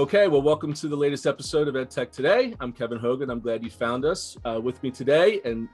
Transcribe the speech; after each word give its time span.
Okay, 0.00 0.28
well, 0.28 0.40
welcome 0.40 0.72
to 0.72 0.88
the 0.88 0.96
latest 0.96 1.26
episode 1.26 1.68
of 1.68 1.74
EdTech 1.74 2.10
Today. 2.10 2.54
I'm 2.58 2.72
Kevin 2.72 2.98
Hogan. 2.98 3.28
I'm 3.28 3.38
glad 3.38 3.62
you 3.62 3.68
found 3.68 4.06
us. 4.06 4.34
Uh, 4.46 4.58
with 4.58 4.82
me 4.82 4.90
today, 4.90 5.42
and 5.44 5.68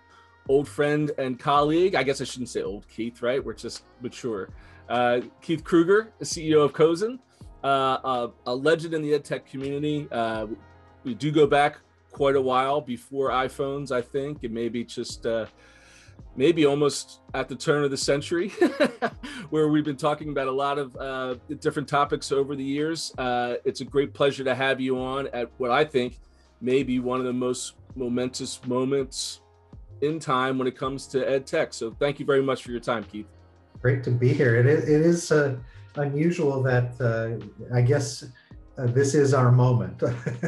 old 0.48 0.66
friend 0.66 1.12
and 1.16 1.38
colleague, 1.38 1.94
I 1.94 2.02
guess 2.02 2.20
I 2.20 2.24
shouldn't 2.24 2.48
say 2.48 2.62
old 2.62 2.88
Keith, 2.88 3.22
right? 3.22 3.42
We're 3.42 3.52
just 3.52 3.84
mature. 4.00 4.48
Uh, 4.88 5.20
Keith 5.40 5.62
Krueger, 5.62 6.12
CEO 6.22 6.64
of 6.64 6.72
CoSN, 6.72 7.20
uh, 7.62 8.26
a, 8.46 8.52
legend 8.52 8.94
in 8.94 9.02
the 9.02 9.12
EdTech 9.12 9.46
community. 9.46 10.08
Uh, 10.10 10.48
we 11.04 11.14
do 11.14 11.30
go 11.30 11.46
back 11.46 11.78
quite 12.10 12.34
a 12.34 12.42
while 12.42 12.80
before 12.80 13.30
iPhones, 13.30 13.92
I 13.92 14.02
think, 14.02 14.42
and 14.42 14.52
maybe 14.52 14.82
just 14.82 15.24
uh, 15.24 15.46
maybe 16.36 16.66
almost 16.66 17.20
at 17.34 17.48
the 17.48 17.54
turn 17.56 17.84
of 17.84 17.90
the 17.90 17.96
century, 17.96 18.48
where 19.50 19.68
we've 19.68 19.84
been 19.84 19.96
talking 19.96 20.30
about 20.30 20.46
a 20.46 20.52
lot 20.52 20.78
of 20.78 20.96
uh, 20.96 21.34
different 21.60 21.88
topics 21.88 22.30
over 22.32 22.54
the 22.54 22.64
years. 22.64 23.12
Uh, 23.18 23.54
it's 23.64 23.80
a 23.80 23.84
great 23.84 24.12
pleasure 24.12 24.44
to 24.44 24.54
have 24.54 24.80
you 24.80 24.98
on 24.98 25.28
at 25.28 25.50
what 25.58 25.70
I 25.70 25.84
think 25.84 26.18
may 26.60 26.82
be 26.82 26.98
one 26.98 27.20
of 27.20 27.26
the 27.26 27.32
most 27.32 27.74
momentous 27.94 28.64
moments 28.66 29.40
in 30.02 30.18
time 30.18 30.58
when 30.58 30.68
it 30.68 30.76
comes 30.76 31.06
to 31.08 31.28
ed 31.28 31.46
tech. 31.46 31.72
So 31.72 31.90
thank 31.98 32.20
you 32.20 32.26
very 32.26 32.42
much 32.42 32.62
for 32.62 32.70
your 32.70 32.80
time, 32.80 33.04
Keith. 33.04 33.26
Great 33.80 34.04
to 34.04 34.10
be 34.10 34.32
here. 34.32 34.56
It 34.56 34.66
is, 34.66 34.88
it 34.88 35.00
is 35.00 35.32
uh, 35.32 35.56
unusual 35.96 36.62
that 36.62 36.92
uh, 37.00 37.74
I 37.74 37.82
guess 37.82 38.24
uh, 38.78 38.86
this 38.86 39.14
is 39.14 39.34
our 39.34 39.50
moment. 39.52 40.02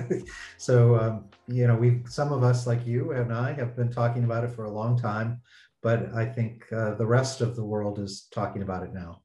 so 0.59 0.97
um, 0.97 1.25
you 1.47 1.67
know, 1.67 1.77
we 1.77 2.03
some 2.09 2.33
of 2.33 2.43
us 2.43 2.67
like 2.67 2.87
you 2.87 3.13
and 3.13 3.33
I 3.33 3.53
have 3.53 3.77
been 3.77 3.91
talking 3.91 4.25
about 4.25 4.45
it 4.45 4.53
for 4.53 4.65
a 4.65 4.71
long 4.71 4.99
time 4.99 5.41
but 5.83 6.15
I 6.15 6.25
think 6.25 6.65
uh, 6.73 6.95
the 6.95 7.07
rest 7.07 7.41
of 7.41 7.57
the 7.57 7.65
world 7.65 7.99
is 7.99 8.29
talking 8.33 8.63
about 8.63 8.83
it 8.83 8.93
now. 8.93 9.23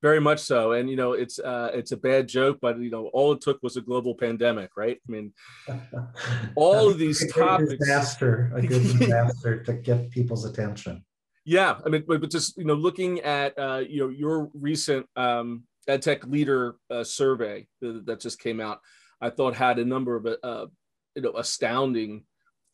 Very 0.00 0.20
much 0.20 0.38
so, 0.38 0.72
and 0.72 0.88
you 0.88 0.94
know 0.94 1.12
it's 1.12 1.40
uh, 1.40 1.70
it's 1.74 1.90
a 1.90 1.96
bad 1.96 2.28
joke, 2.28 2.58
but 2.62 2.78
you 2.78 2.88
know 2.88 3.08
all 3.08 3.32
it 3.32 3.40
took 3.40 3.60
was 3.64 3.76
a 3.76 3.80
global 3.80 4.14
pandemic, 4.14 4.70
right? 4.76 4.96
I 5.08 5.10
mean, 5.10 5.32
all 6.54 6.88
of 6.88 6.98
these 6.98 7.32
topics, 7.32 7.74
disaster, 7.74 8.52
a 8.54 8.62
good 8.62 8.82
disaster 8.98 9.64
to 9.64 9.72
get 9.72 10.10
people's 10.10 10.44
attention. 10.44 11.04
Yeah, 11.44 11.78
I 11.84 11.88
mean, 11.88 12.04
but, 12.06 12.20
but 12.20 12.30
just 12.30 12.56
you 12.56 12.64
know, 12.64 12.74
looking 12.74 13.20
at 13.22 13.58
uh, 13.58 13.82
you 13.88 13.98
know 13.98 14.08
your 14.08 14.50
recent 14.54 15.06
um, 15.16 15.64
EdTech 15.88 16.30
leader 16.30 16.76
uh, 16.90 17.04
survey 17.04 17.66
that 17.80 18.20
just 18.20 18.40
came 18.40 18.60
out, 18.60 18.80
I 19.20 19.30
thought 19.30 19.54
had 19.54 19.78
a 19.78 19.84
number 19.84 20.16
of 20.16 20.26
uh, 20.42 20.66
you 21.14 21.22
know 21.22 21.36
astounding 21.36 22.24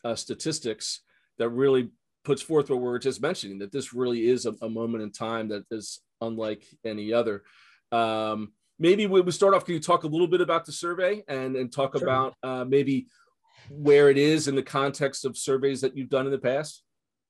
uh, 0.04 0.14
statistics 0.14 1.00
that 1.38 1.48
really 1.48 1.90
puts 2.24 2.42
forth 2.42 2.70
what 2.70 2.80
we 2.80 2.88
are 2.88 2.98
just 2.98 3.22
mentioning 3.22 3.58
that 3.58 3.72
this 3.72 3.92
really 3.92 4.26
is 4.26 4.46
a, 4.46 4.54
a, 4.62 4.68
moment 4.68 5.02
in 5.02 5.10
time 5.10 5.48
that 5.48 5.62
is 5.70 6.00
unlike 6.20 6.64
any 6.84 7.12
other. 7.12 7.42
Um, 7.92 8.52
maybe 8.78 9.06
we, 9.06 9.20
we 9.20 9.30
start 9.30 9.54
off. 9.54 9.64
Can 9.64 9.74
you 9.74 9.80
talk 9.80 10.04
a 10.04 10.08
little 10.08 10.26
bit 10.26 10.40
about 10.40 10.64
the 10.64 10.72
survey 10.72 11.22
and 11.28 11.56
and 11.56 11.72
talk 11.72 11.96
sure. 11.96 12.06
about 12.06 12.34
uh, 12.42 12.64
maybe 12.64 13.06
where 13.70 14.10
it 14.10 14.18
is 14.18 14.48
in 14.48 14.54
the 14.54 14.62
context 14.62 15.24
of 15.24 15.36
surveys 15.36 15.80
that 15.80 15.96
you've 15.96 16.10
done 16.10 16.26
in 16.26 16.32
the 16.32 16.38
past? 16.38 16.82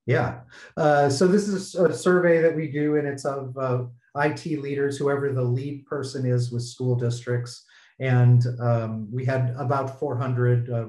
Yeah. 0.06 0.40
Uh, 0.76 1.08
so 1.08 1.26
this 1.26 1.48
is 1.48 1.74
a 1.74 1.92
survey 1.92 2.42
that 2.42 2.54
we 2.54 2.70
do, 2.70 2.96
and 2.96 3.06
it's 3.06 3.24
of 3.24 3.56
uh, 3.56 3.84
IT 4.16 4.44
leaders, 4.62 4.96
whoever 4.96 5.32
the 5.32 5.42
lead 5.42 5.86
person 5.86 6.26
is 6.26 6.52
with 6.52 6.62
school 6.62 6.94
districts. 6.94 7.64
And 8.00 8.44
um, 8.60 9.08
we 9.12 9.24
had 9.24 9.54
about 9.58 9.98
400 9.98 10.70
uh, 10.70 10.86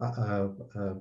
uh, 0.00 0.48
uh, 0.78 0.94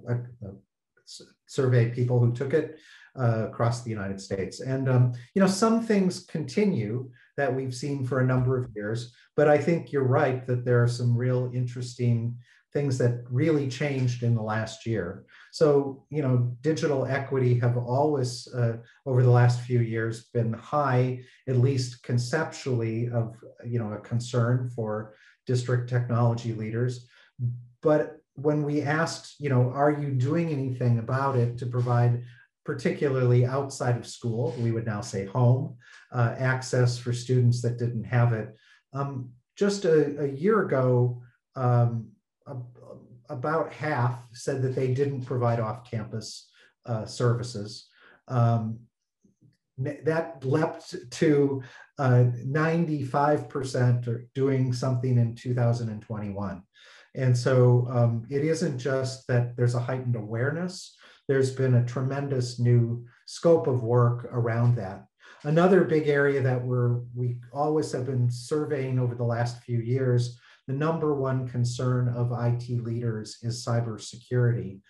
survey 1.47 1.89
people 1.91 2.19
who 2.19 2.33
took 2.33 2.53
it 2.53 2.79
uh, 3.19 3.47
across 3.47 3.83
the 3.83 3.89
United 3.89 4.19
States. 4.19 4.59
And, 4.59 4.89
um, 4.89 5.13
you 5.33 5.41
know, 5.41 5.47
some 5.47 5.81
things 5.81 6.25
continue 6.25 7.09
that 7.37 7.53
we've 7.53 7.75
seen 7.75 8.05
for 8.05 8.19
a 8.19 8.25
number 8.25 8.57
of 8.57 8.69
years, 8.75 9.13
but 9.35 9.47
I 9.47 9.57
think 9.57 9.91
you're 9.91 10.03
right 10.03 10.45
that 10.47 10.65
there 10.65 10.81
are 10.83 10.87
some 10.87 11.15
real 11.15 11.51
interesting 11.53 12.37
things 12.73 12.97
that 12.97 13.23
really 13.29 13.69
changed 13.69 14.23
in 14.23 14.35
the 14.35 14.41
last 14.41 14.85
year. 14.85 15.25
So, 15.55 16.03
you 16.09 16.21
know, 16.21 16.53
digital 16.59 17.05
equity 17.05 17.57
have 17.59 17.77
always, 17.77 18.45
uh, 18.53 18.75
over 19.05 19.23
the 19.23 19.29
last 19.29 19.61
few 19.61 19.79
years, 19.79 20.25
been 20.33 20.51
high, 20.51 21.21
at 21.47 21.55
least 21.55 22.03
conceptually, 22.03 23.09
of, 23.09 23.37
you 23.65 23.79
know, 23.79 23.93
a 23.93 23.99
concern 23.99 24.69
for 24.75 25.15
district 25.45 25.89
technology 25.89 26.51
leaders. 26.51 27.07
But 27.81 28.17
when 28.33 28.63
we 28.63 28.81
asked, 28.81 29.35
you 29.39 29.47
know, 29.47 29.69
are 29.69 29.91
you 29.91 30.09
doing 30.09 30.49
anything 30.49 30.99
about 30.99 31.37
it 31.37 31.57
to 31.59 31.67
provide, 31.67 32.25
particularly 32.65 33.45
outside 33.45 33.95
of 33.95 34.05
school, 34.05 34.53
we 34.59 34.73
would 34.73 34.85
now 34.85 34.99
say 34.99 35.23
home, 35.23 35.77
uh, 36.11 36.35
access 36.37 36.97
for 36.97 37.13
students 37.13 37.61
that 37.61 37.79
didn't 37.79 38.03
have 38.03 38.33
it. 38.33 38.53
Um, 38.91 39.29
just 39.55 39.85
a, 39.85 40.19
a, 40.25 40.27
year 40.27 40.63
ago, 40.63 41.21
um, 41.55 42.09
about 43.29 43.73
half 43.73 44.19
said 44.33 44.61
that 44.61 44.75
they 44.75 44.93
didn't 44.93 45.25
provide 45.25 45.59
off 45.59 45.89
campus 45.89 46.49
uh, 46.85 47.05
services. 47.05 47.87
Um, 48.27 48.79
that 49.77 50.43
leapt 50.45 50.95
to 51.11 51.61
uh, 51.99 52.25
95% 52.45 54.07
or 54.07 54.25
doing 54.33 54.71
something 54.71 55.17
in 55.17 55.35
2021. 55.35 56.63
And 57.15 57.37
so 57.37 57.87
um, 57.89 58.25
it 58.29 58.43
isn't 58.43 58.77
just 58.77 59.27
that 59.27 59.55
there's 59.55 59.75
a 59.75 59.79
heightened 59.79 60.15
awareness, 60.15 60.95
there's 61.27 61.51
been 61.51 61.75
a 61.75 61.85
tremendous 61.85 62.59
new 62.59 63.05
scope 63.25 63.67
of 63.67 63.83
work 63.83 64.25
around 64.31 64.75
that. 64.75 65.05
Another 65.43 65.83
big 65.83 66.07
area 66.07 66.41
that 66.41 66.63
we're, 66.63 67.01
we 67.15 67.37
always 67.53 67.91
have 67.91 68.05
been 68.05 68.29
surveying 68.29 68.99
over 68.99 69.15
the 69.15 69.23
last 69.23 69.63
few 69.63 69.79
years, 69.79 70.39
the 70.67 70.73
number 70.73 71.13
one 71.13 71.47
concern 71.47 72.09
of 72.09 72.31
IT 72.31 72.83
leaders 72.83 73.37
is 73.43 73.65
cybersecurity. 73.65 74.81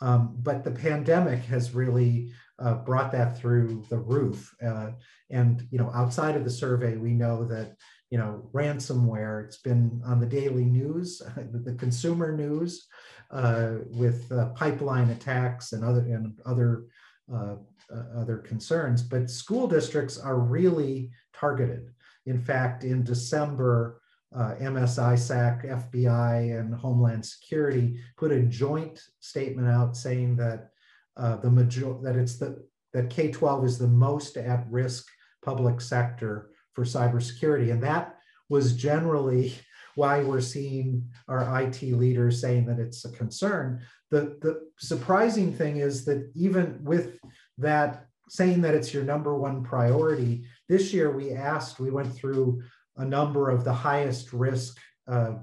Um, 0.00 0.34
but 0.38 0.64
the 0.64 0.70
pandemic 0.72 1.40
has 1.44 1.74
really 1.74 2.32
uh, 2.58 2.74
brought 2.74 3.12
that 3.12 3.38
through 3.38 3.84
the 3.88 3.98
roof. 3.98 4.52
Uh, 4.64 4.90
and 5.30 5.66
you 5.70 5.78
know, 5.78 5.90
outside 5.94 6.36
of 6.36 6.44
the 6.44 6.50
survey, 6.50 6.96
we 6.96 7.12
know 7.12 7.44
that 7.44 7.76
you 8.12 8.18
know, 8.18 8.46
ransomware. 8.52 9.42
It's 9.42 9.56
been 9.56 10.02
on 10.04 10.20
the 10.20 10.26
daily 10.26 10.66
news, 10.66 11.22
the 11.36 11.72
consumer 11.72 12.30
news, 12.36 12.86
uh, 13.30 13.76
with 13.86 14.30
uh, 14.30 14.50
pipeline 14.50 15.08
attacks 15.08 15.72
and 15.72 15.82
other 15.82 16.00
and 16.00 16.38
other 16.44 16.84
uh, 17.32 17.56
uh 17.90 18.20
other 18.20 18.36
concerns. 18.36 19.02
But 19.02 19.30
school 19.30 19.66
districts 19.66 20.18
are 20.18 20.38
really 20.38 21.10
targeted. 21.32 21.94
In 22.26 22.38
fact, 22.38 22.84
in 22.84 23.02
December, 23.02 24.01
uh, 24.34 24.54
MSISAC, 24.60 25.92
FBI, 25.92 26.58
and 26.58 26.74
Homeland 26.74 27.24
Security 27.24 28.00
put 28.16 28.32
a 28.32 28.42
joint 28.42 29.00
statement 29.20 29.68
out 29.68 29.96
saying 29.96 30.36
that 30.36 30.70
uh, 31.16 31.36
the 31.36 31.50
major 31.50 31.94
that 32.02 32.16
it's 32.16 32.38
the 32.38 32.64
that 32.92 33.10
K-12 33.10 33.64
is 33.64 33.78
the 33.78 33.88
most 33.88 34.36
at 34.36 34.66
risk 34.70 35.06
public 35.42 35.80
sector 35.80 36.50
for 36.74 36.84
cybersecurity. 36.84 37.70
And 37.70 37.82
that 37.82 38.16
was 38.48 38.74
generally 38.74 39.54
why 39.94 40.22
we're 40.22 40.40
seeing 40.40 41.06
our 41.28 41.62
IT 41.62 41.82
leaders 41.82 42.40
saying 42.40 42.66
that 42.66 42.78
it's 42.78 43.04
a 43.04 43.12
concern. 43.12 43.82
The, 44.10 44.38
the 44.40 44.68
surprising 44.78 45.52
thing 45.52 45.78
is 45.78 46.06
that 46.06 46.30
even 46.34 46.82
with 46.82 47.18
that 47.58 48.06
saying 48.30 48.62
that 48.62 48.74
it's 48.74 48.94
your 48.94 49.04
number 49.04 49.36
one 49.36 49.62
priority, 49.62 50.44
this 50.66 50.94
year 50.94 51.10
we 51.14 51.32
asked, 51.32 51.78
we 51.78 51.90
went 51.90 52.14
through 52.14 52.62
a 52.96 53.04
number 53.04 53.50
of 53.50 53.64
the 53.64 53.72
highest 53.72 54.32
risk 54.32 54.78
uh, 55.08 55.34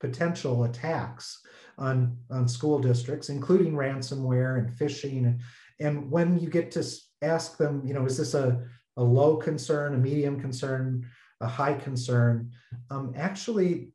potential 0.00 0.64
attacks 0.64 1.40
on, 1.78 2.16
on 2.30 2.46
school 2.48 2.78
districts, 2.78 3.28
including 3.28 3.72
ransomware 3.72 4.58
and 4.58 4.70
phishing. 4.70 5.38
And 5.80 6.10
when 6.10 6.38
you 6.38 6.50
get 6.50 6.70
to 6.72 6.84
ask 7.22 7.56
them, 7.56 7.82
you 7.84 7.94
know, 7.94 8.04
is 8.04 8.18
this 8.18 8.34
a 8.34 8.62
a 8.96 9.02
low 9.02 9.36
concern, 9.36 9.94
a 9.94 9.98
medium 9.98 10.38
concern, 10.40 11.06
a 11.40 11.46
high 11.46 11.74
concern. 11.74 12.50
Um, 12.90 13.14
actually, 13.16 13.92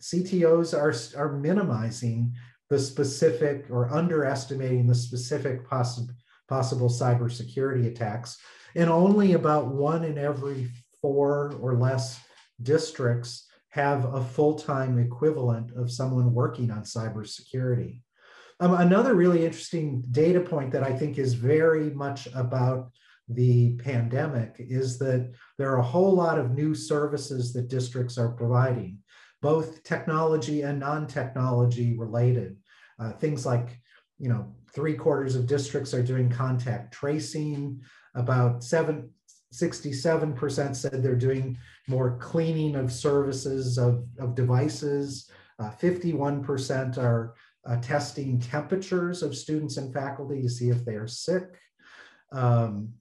CTOs 0.00 0.74
are, 0.74 1.20
are 1.20 1.36
minimizing 1.36 2.34
the 2.70 2.78
specific 2.78 3.66
or 3.70 3.92
underestimating 3.92 4.86
the 4.86 4.94
specific 4.94 5.68
possi- 5.68 6.08
possible 6.48 6.88
cybersecurity 6.88 7.86
attacks. 7.86 8.38
And 8.74 8.88
only 8.88 9.34
about 9.34 9.68
one 9.68 10.02
in 10.02 10.18
every 10.18 10.70
four 11.04 11.52
or 11.60 11.76
less 11.76 12.18
districts 12.62 13.46
have 13.68 14.06
a 14.06 14.24
full 14.24 14.54
time 14.54 14.98
equivalent 14.98 15.70
of 15.76 15.92
someone 15.92 16.32
working 16.32 16.70
on 16.70 16.82
cybersecurity. 16.82 18.00
Um, 18.58 18.72
another 18.72 19.14
really 19.14 19.44
interesting 19.44 20.02
data 20.12 20.40
point 20.40 20.72
that 20.72 20.82
I 20.82 20.94
think 20.94 21.18
is 21.18 21.34
very 21.34 21.90
much 21.90 22.26
about 22.34 22.90
the 23.28 23.74
pandemic 23.74 24.54
is 24.58 24.98
that 25.00 25.30
there 25.58 25.70
are 25.72 25.80
a 25.80 25.90
whole 25.92 26.14
lot 26.14 26.38
of 26.38 26.52
new 26.52 26.74
services 26.74 27.52
that 27.52 27.68
districts 27.68 28.16
are 28.16 28.32
providing, 28.32 28.96
both 29.42 29.82
technology 29.82 30.62
and 30.62 30.80
non-technology 30.80 31.98
related. 31.98 32.56
Uh, 32.98 33.12
things 33.12 33.44
like, 33.44 33.78
you 34.18 34.30
know, 34.30 34.54
three 34.72 34.94
quarters 34.94 35.36
of 35.36 35.46
districts 35.46 35.92
are 35.92 36.02
doing 36.02 36.30
contact 36.30 36.94
tracing, 36.94 37.82
about 38.14 38.64
seven, 38.64 39.10
67% 39.54 40.76
said 40.76 41.02
they're 41.02 41.14
doing 41.14 41.56
more 41.88 42.18
cleaning 42.18 42.76
of 42.76 42.92
services 42.92 43.78
of, 43.78 44.04
of 44.18 44.34
devices. 44.34 45.30
Uh, 45.58 45.70
51% 45.70 46.98
are 46.98 47.34
uh, 47.66 47.76
testing 47.80 48.40
temperatures 48.40 49.22
of 49.22 49.36
students 49.36 49.76
and 49.76 49.92
faculty 49.92 50.42
to 50.42 50.48
see 50.48 50.70
if 50.70 50.84
they 50.84 50.94
are 50.94 51.06
sick. 51.06 51.44
Um, 52.32 52.94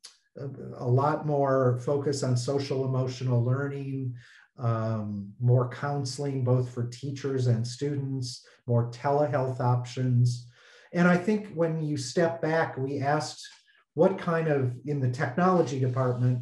a, 0.78 0.88
lot 0.88 1.26
more 1.26 1.80
focus 1.86 2.24
on 2.24 2.38
social 2.38 2.86
emotional 2.86 3.44
learning, 3.44 4.16
um, 4.58 5.32
more 5.40 5.70
counseling 5.70 6.44
both 6.44 6.70
for 6.70 6.88
teachers 6.88 7.48
and 7.48 7.66
students, 7.66 8.46
more 8.68 8.90
telehealth 8.92 9.60
options. 9.60 10.48
And 10.92 11.08
I 11.08 11.18
think 11.18 11.52
when 11.54 11.82
you 11.82 11.98
step 11.98 12.42
back, 12.42 12.78
we 12.78 13.00
asked 13.00 13.48
what 13.94 14.18
kind 14.18 14.48
of, 14.48 14.74
in 14.86 15.00
the 15.00 15.12
technology 15.12 15.80
department, 15.80 16.40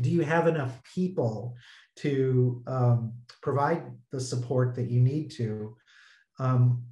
do 0.00 0.10
you 0.10 0.22
have 0.22 0.48
enough 0.48 0.80
people 0.94 1.54
to 1.96 2.62
um, 2.66 3.12
provide 3.42 3.84
the 4.10 4.20
support 4.20 4.74
that 4.74 4.90
you 4.90 5.00
need 5.00 5.30
to? 5.30 5.76
Um, 6.38 6.82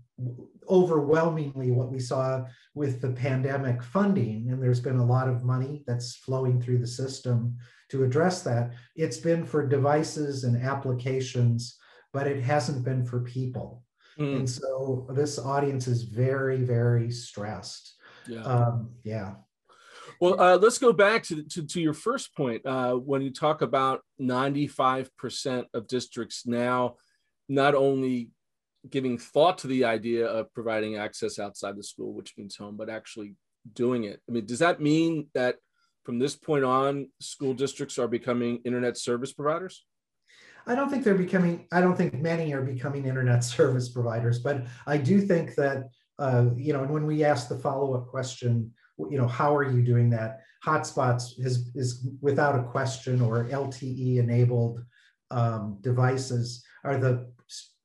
overwhelmingly, 0.69 1.73
what 1.73 1.90
we 1.90 1.99
saw 1.99 2.44
with 2.75 3.00
the 3.00 3.11
pandemic 3.11 3.82
funding, 3.82 4.50
and 4.50 4.62
there's 4.62 4.81
been 4.81 4.99
a 4.99 5.05
lot 5.05 5.29
of 5.29 5.43
money 5.43 5.82
that's 5.87 6.17
flowing 6.17 6.61
through 6.61 6.79
the 6.79 6.87
system 6.87 7.56
to 7.90 8.05
address 8.05 8.43
that, 8.43 8.73
it's 8.94 9.19
been 9.19 9.44
for 9.44 9.67
devices 9.67 10.44
and 10.44 10.62
applications, 10.62 11.76
but 12.12 12.26
it 12.26 12.40
hasn't 12.40 12.84
been 12.84 13.05
for 13.05 13.20
people. 13.20 13.82
Mm. 14.19 14.37
And 14.37 14.50
so 14.50 15.08
this 15.14 15.38
audience 15.38 15.88
is 15.88 16.05
very, 16.05 16.58
very 16.58 17.11
stressed. 17.11 17.94
Yeah. 18.29 18.43
Um, 18.44 18.90
yeah. 19.02 19.34
Well, 20.22 20.40
uh, 20.40 20.56
let's 20.56 20.78
go 20.78 20.92
back 20.92 21.24
to, 21.24 21.42
to, 21.42 21.66
to 21.66 21.80
your 21.80 21.94
first 21.94 22.36
point. 22.36 22.64
Uh, 22.64 22.92
when 22.92 23.22
you 23.22 23.32
talk 23.32 23.60
about 23.60 24.02
95% 24.20 25.64
of 25.74 25.88
districts 25.88 26.46
now 26.46 26.94
not 27.48 27.74
only 27.74 28.30
giving 28.88 29.19
thought 29.19 29.58
to 29.58 29.66
the 29.66 29.84
idea 29.84 30.24
of 30.26 30.54
providing 30.54 30.94
access 30.94 31.40
outside 31.40 31.76
the 31.76 31.82
school, 31.82 32.12
which 32.12 32.34
means 32.38 32.54
home, 32.54 32.76
but 32.76 32.88
actually 32.88 33.34
doing 33.72 34.04
it. 34.04 34.20
I 34.28 34.32
mean, 34.32 34.46
does 34.46 34.60
that 34.60 34.80
mean 34.80 35.26
that 35.34 35.56
from 36.04 36.20
this 36.20 36.36
point 36.36 36.62
on, 36.62 37.08
school 37.20 37.52
districts 37.52 37.98
are 37.98 38.06
becoming 38.06 38.60
internet 38.64 38.96
service 38.98 39.32
providers? 39.32 39.84
I 40.69 40.76
don't 40.76 40.88
think 40.88 41.02
they're 41.02 41.16
becoming, 41.16 41.66
I 41.72 41.80
don't 41.80 41.96
think 41.96 42.14
many 42.14 42.52
are 42.52 42.62
becoming 42.62 43.06
internet 43.06 43.42
service 43.58 43.88
providers, 43.88 44.38
but 44.38 44.66
I 44.86 44.98
do 44.98 45.20
think 45.20 45.56
that, 45.56 45.88
uh, 46.20 46.50
you 46.54 46.72
know, 46.72 46.84
and 46.84 46.92
when 46.92 47.06
we 47.06 47.24
ask 47.24 47.48
the 47.48 47.58
follow 47.58 47.94
up 47.94 48.06
question, 48.06 48.72
you 49.10 49.19
know, 49.19 49.26
how 49.26 49.54
are 49.54 49.70
you 49.70 49.82
doing 49.82 50.10
that? 50.10 50.40
Hotspots 50.64 51.38
is, 51.38 51.70
is 51.75 52.06
without 52.20 52.58
a 52.58 52.62
question 52.62 53.20
or 53.20 53.44
LTE 53.44 54.19
enabled 54.19 54.81
um, 55.31 55.78
devices 55.81 56.64
are 56.84 56.99
the 56.99 57.32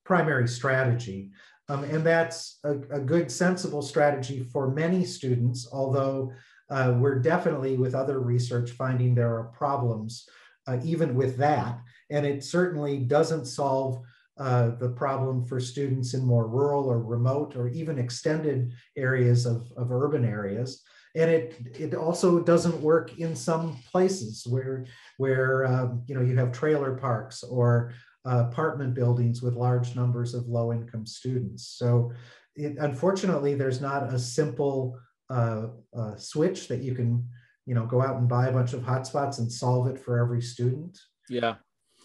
primary 0.05 0.47
strategy. 0.47 1.31
Um, 1.69 1.83
and 1.83 2.05
that's 2.05 2.59
a, 2.63 2.73
a, 2.91 2.99
good, 2.99 3.29
sensible 3.29 3.81
strategy 3.81 4.43
for 4.43 4.69
many 4.69 5.03
students, 5.03 5.67
although 5.71 6.31
uh, 6.69 6.93
we're 6.97 7.19
definitely, 7.19 7.75
with 7.77 7.93
other 7.93 8.19
research, 8.19 8.71
finding 8.71 9.15
there 9.15 9.33
are 9.35 9.51
problems 9.53 10.27
uh, 10.67 10.77
even 10.83 11.15
with 11.15 11.37
that. 11.37 11.79
And 12.09 12.25
it 12.25 12.43
certainly 12.43 12.99
doesn't 12.99 13.45
solve 13.45 14.01
uh, 14.37 14.71
the 14.79 14.89
problem 14.89 15.45
for 15.45 15.59
students 15.59 16.13
in 16.13 16.23
more 16.23 16.47
rural 16.47 16.85
or 16.85 17.01
remote 17.01 17.55
or 17.55 17.69
even 17.69 17.97
extended 17.97 18.71
areas 18.95 19.45
of, 19.45 19.71
of 19.75 19.91
urban 19.91 20.23
areas 20.23 20.83
and 21.15 21.29
it 21.31 21.55
it 21.79 21.93
also 21.95 22.39
doesn't 22.39 22.81
work 22.81 23.17
in 23.19 23.35
some 23.35 23.77
places 23.91 24.45
where 24.47 24.85
where 25.17 25.65
um, 25.65 26.03
you 26.07 26.15
know 26.15 26.21
you 26.21 26.35
have 26.37 26.51
trailer 26.51 26.95
parks 26.95 27.43
or 27.43 27.93
uh, 28.25 28.45
apartment 28.49 28.93
buildings 28.93 29.41
with 29.41 29.55
large 29.55 29.95
numbers 29.95 30.33
of 30.33 30.47
low 30.47 30.71
income 30.73 31.05
students. 31.05 31.67
So 31.77 32.11
it, 32.55 32.77
unfortunately 32.77 33.55
there's 33.55 33.81
not 33.81 34.13
a 34.13 34.19
simple 34.19 34.99
uh, 35.29 35.67
uh, 35.97 36.15
switch 36.17 36.67
that 36.67 36.81
you 36.81 36.93
can 36.93 37.27
you 37.65 37.73
know 37.73 37.85
go 37.85 38.01
out 38.01 38.17
and 38.17 38.29
buy 38.29 38.47
a 38.47 38.53
bunch 38.53 38.73
of 38.73 38.81
hotspots 38.81 39.39
and 39.39 39.51
solve 39.51 39.87
it 39.87 39.99
for 39.99 40.19
every 40.19 40.41
student. 40.41 40.99
Yeah. 41.29 41.55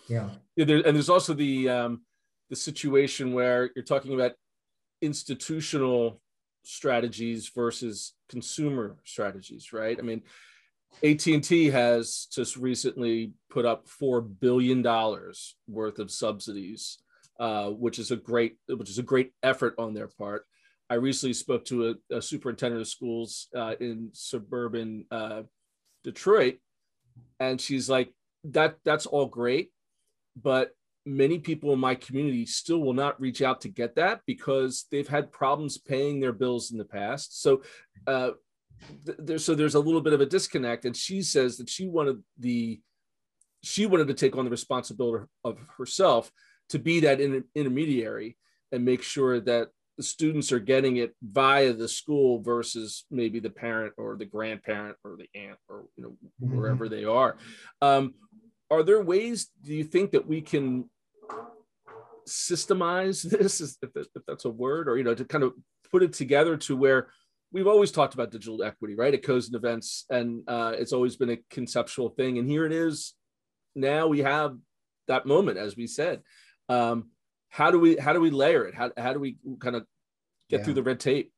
Yeah, 0.09 0.31
yeah 0.57 0.65
there, 0.65 0.77
and 0.79 0.97
there's 0.97 1.09
also 1.09 1.33
the 1.33 1.69
um, 1.69 2.03
the 2.51 2.57
situation 2.57 3.33
where 3.33 3.71
you're 3.75 3.85
talking 3.85 4.15
about 4.15 4.33
institutional 5.01 6.22
strategies 6.63 7.51
versus 7.55 8.15
consumer 8.29 8.97
strategies, 9.05 9.73
right? 9.73 9.99
I 9.99 10.03
mean, 10.03 10.23
AT&T 11.03 11.71
has 11.71 12.29
just 12.33 12.57
recently 12.57 13.33
put 13.51 13.65
up 13.65 13.89
four 13.89 14.21
billion 14.21 14.83
dollars 14.83 15.57
worth 15.67 15.99
of 15.99 16.11
subsidies, 16.11 16.99
uh, 17.41 17.71
which 17.71 17.99
is 17.99 18.11
a 18.11 18.17
great 18.17 18.57
which 18.69 18.91
is 18.91 18.99
a 18.99 19.03
great 19.03 19.33
effort 19.43 19.75
on 19.79 19.95
their 19.95 20.09
part. 20.09 20.47
I 20.91 20.95
recently 20.95 21.33
spoke 21.33 21.65
to 21.67 21.97
a, 22.11 22.17
a 22.17 22.23
superintendent 22.23 22.83
of 22.83 22.89
schools 22.89 23.49
uh, 23.57 23.75
in 23.81 24.11
suburban 24.13 25.07
uh, 25.11 25.43
Detroit, 26.05 26.59
and 27.41 27.61
she's 27.61 27.89
like, 27.89 28.13
"That 28.45 28.77
that's 28.85 29.07
all 29.07 29.27
great, 29.27 29.73
but 30.41 30.73
many 31.05 31.39
people 31.39 31.73
in 31.73 31.79
my 31.81 31.95
community 31.95 32.47
still 32.47 32.81
will 32.81 32.95
not 32.95 33.21
reach 33.21 33.43
out 33.43 33.61
to 33.63 33.69
get 33.69 33.97
that 33.97 34.21
because 34.27 34.87
they've 34.91 35.09
had 35.09 35.33
problems 35.33 35.79
paying 35.79 36.21
their 36.21 36.33
bills 36.33 36.71
in 36.71 36.79
the 36.79 36.85
past. 36.85 37.43
So, 37.43 37.63
uh, 38.07 38.31
there's 39.19 39.45
so 39.45 39.55
there's 39.55 39.75
a 39.75 39.81
little 39.81 40.01
bit 40.01 40.13
of 40.13 40.21
a 40.21 40.27
disconnect. 40.27 40.85
And 40.85 40.97
she 40.97 41.23
says 41.23 41.57
that 41.59 41.69
she 41.69 41.87
wanted 41.87 42.23
the 42.39 42.81
she 43.63 43.87
wanted 43.87 44.09
to 44.09 44.15
take 44.15 44.37
on 44.37 44.45
the 44.45 44.51
responsibility 44.51 45.27
of 45.45 45.59
herself 45.79 46.31
to 46.71 46.79
be 46.79 47.01
that 47.01 47.21
inter- 47.21 47.45
intermediary 47.55 48.37
and 48.73 48.85
make 48.85 49.03
sure 49.03 49.41
that 49.41 49.69
the 49.97 50.03
students 50.03 50.51
are 50.51 50.59
getting 50.59 50.97
it 50.97 51.15
via 51.23 51.73
the 51.73 51.87
school 51.87 52.41
versus 52.41 53.05
maybe 53.11 53.39
the 53.41 53.51
parent 53.51 53.93
or 53.99 54.17
the 54.17 54.25
grandparent 54.25 54.97
or 55.05 55.17
the 55.17 55.29
aunt 55.39 55.59
or 55.69 55.85
you 55.97 56.03
know 56.03 56.17
mm-hmm. 56.43 56.57
wherever 56.57 56.89
they 56.89 57.05
are. 57.05 57.37
Um, 57.81 58.15
are 58.73 58.83
there 58.83 59.03
ways 59.03 59.51
do 59.63 59.75
you 59.75 59.85
think 59.85 60.13
that 60.13 60.27
we 60.27 60.41
can 60.41 60.89
systemize 62.27 63.23
this 63.31 63.61
if, 63.61 63.77
if 63.95 64.23
that's 64.27 64.47
a 64.47 64.51
word 64.51 64.89
or 64.89 64.97
you 64.97 65.05
know 65.05 65.15
to 65.15 65.25
kind 65.25 65.45
of 65.45 65.53
put 65.91 66.03
it 66.03 66.13
together 66.13 66.57
to 66.57 66.75
where 66.75 67.09
we've 67.53 67.67
always 67.67 67.93
talked 67.93 68.15
about 68.15 68.31
digital 68.31 68.63
equity 68.63 68.95
right 68.95 69.13
at 69.13 69.23
CoSN 69.23 69.55
events 69.55 70.07
and 70.11 70.43
uh, 70.49 70.73
it's 70.77 70.93
always 70.93 71.17
been 71.17 71.31
a 71.31 71.39
conceptual 71.51 72.09
thing 72.09 72.39
and 72.39 72.49
here 72.49 72.65
it 72.65 72.73
is. 72.73 73.15
Now 73.75 74.07
we 74.07 74.21
have 74.21 74.57
that 75.07 75.27
moment 75.27 75.59
as 75.59 75.77
we 75.77 75.87
said. 75.87 76.23
Um, 76.71 77.11
how 77.51 77.71
do 77.71 77.79
we 77.79 77.97
how 77.97 78.15
do 78.15 78.21
we 78.21 78.31
layer 78.31 78.65
it? 78.65 78.75
How, 78.75 78.91
how 78.97 79.13
do 79.13 79.21
we 79.21 79.37
kind 79.61 79.77
of 79.77 79.85
get 80.49 80.61
yeah. 80.61 80.65
through 80.65 80.75
the 80.75 80.83
red 80.83 80.99
tape 80.99 81.31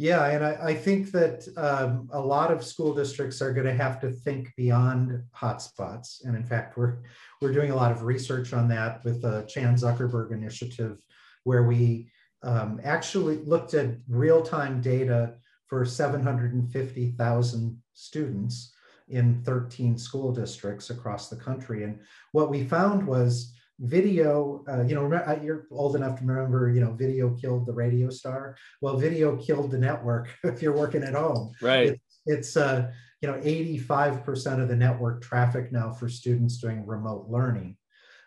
yeah, 0.00 0.28
and 0.28 0.42
I, 0.42 0.68
I 0.68 0.74
think 0.74 1.10
that 1.10 1.46
um, 1.58 2.08
a 2.10 2.18
lot 2.18 2.50
of 2.50 2.64
school 2.64 2.94
districts 2.94 3.42
are 3.42 3.52
going 3.52 3.66
to 3.66 3.74
have 3.74 4.00
to 4.00 4.10
think 4.10 4.50
beyond 4.56 5.22
hotspots. 5.36 6.24
And 6.24 6.34
in 6.34 6.42
fact, 6.42 6.78
we're 6.78 7.00
we're 7.42 7.52
doing 7.52 7.70
a 7.70 7.76
lot 7.76 7.92
of 7.92 8.04
research 8.04 8.54
on 8.54 8.66
that 8.68 9.04
with 9.04 9.20
the 9.20 9.42
Chan 9.42 9.74
Zuckerberg 9.74 10.32
Initiative, 10.32 11.04
where 11.44 11.64
we 11.64 12.10
um, 12.42 12.80
actually 12.82 13.44
looked 13.44 13.74
at 13.74 13.98
real-time 14.08 14.80
data 14.80 15.34
for 15.66 15.84
750,000 15.84 17.82
students 17.92 18.72
in 19.08 19.42
13 19.42 19.98
school 19.98 20.32
districts 20.32 20.88
across 20.88 21.28
the 21.28 21.36
country. 21.36 21.84
And 21.84 21.98
what 22.32 22.48
we 22.48 22.64
found 22.64 23.06
was 23.06 23.52
video 23.80 24.62
uh, 24.68 24.82
you 24.82 24.94
know 24.94 25.12
uh, 25.12 25.38
you're 25.42 25.66
old 25.70 25.96
enough 25.96 26.18
to 26.18 26.24
remember 26.24 26.70
you 26.70 26.80
know 26.80 26.92
video 26.92 27.34
killed 27.34 27.66
the 27.66 27.72
radio 27.72 28.10
star. 28.10 28.56
Well 28.80 28.96
video 28.96 29.36
killed 29.36 29.70
the 29.70 29.78
network 29.78 30.28
if 30.44 30.62
you're 30.62 30.76
working 30.76 31.02
at 31.02 31.14
home. 31.14 31.52
Right. 31.62 31.88
It's, 31.88 32.20
it's 32.26 32.56
uh 32.56 32.90
you 33.22 33.28
know 33.28 33.38
85% 33.38 34.62
of 34.62 34.68
the 34.68 34.76
network 34.76 35.22
traffic 35.22 35.72
now 35.72 35.90
for 35.92 36.08
students 36.08 36.58
doing 36.58 36.86
remote 36.86 37.26
learning. 37.28 37.76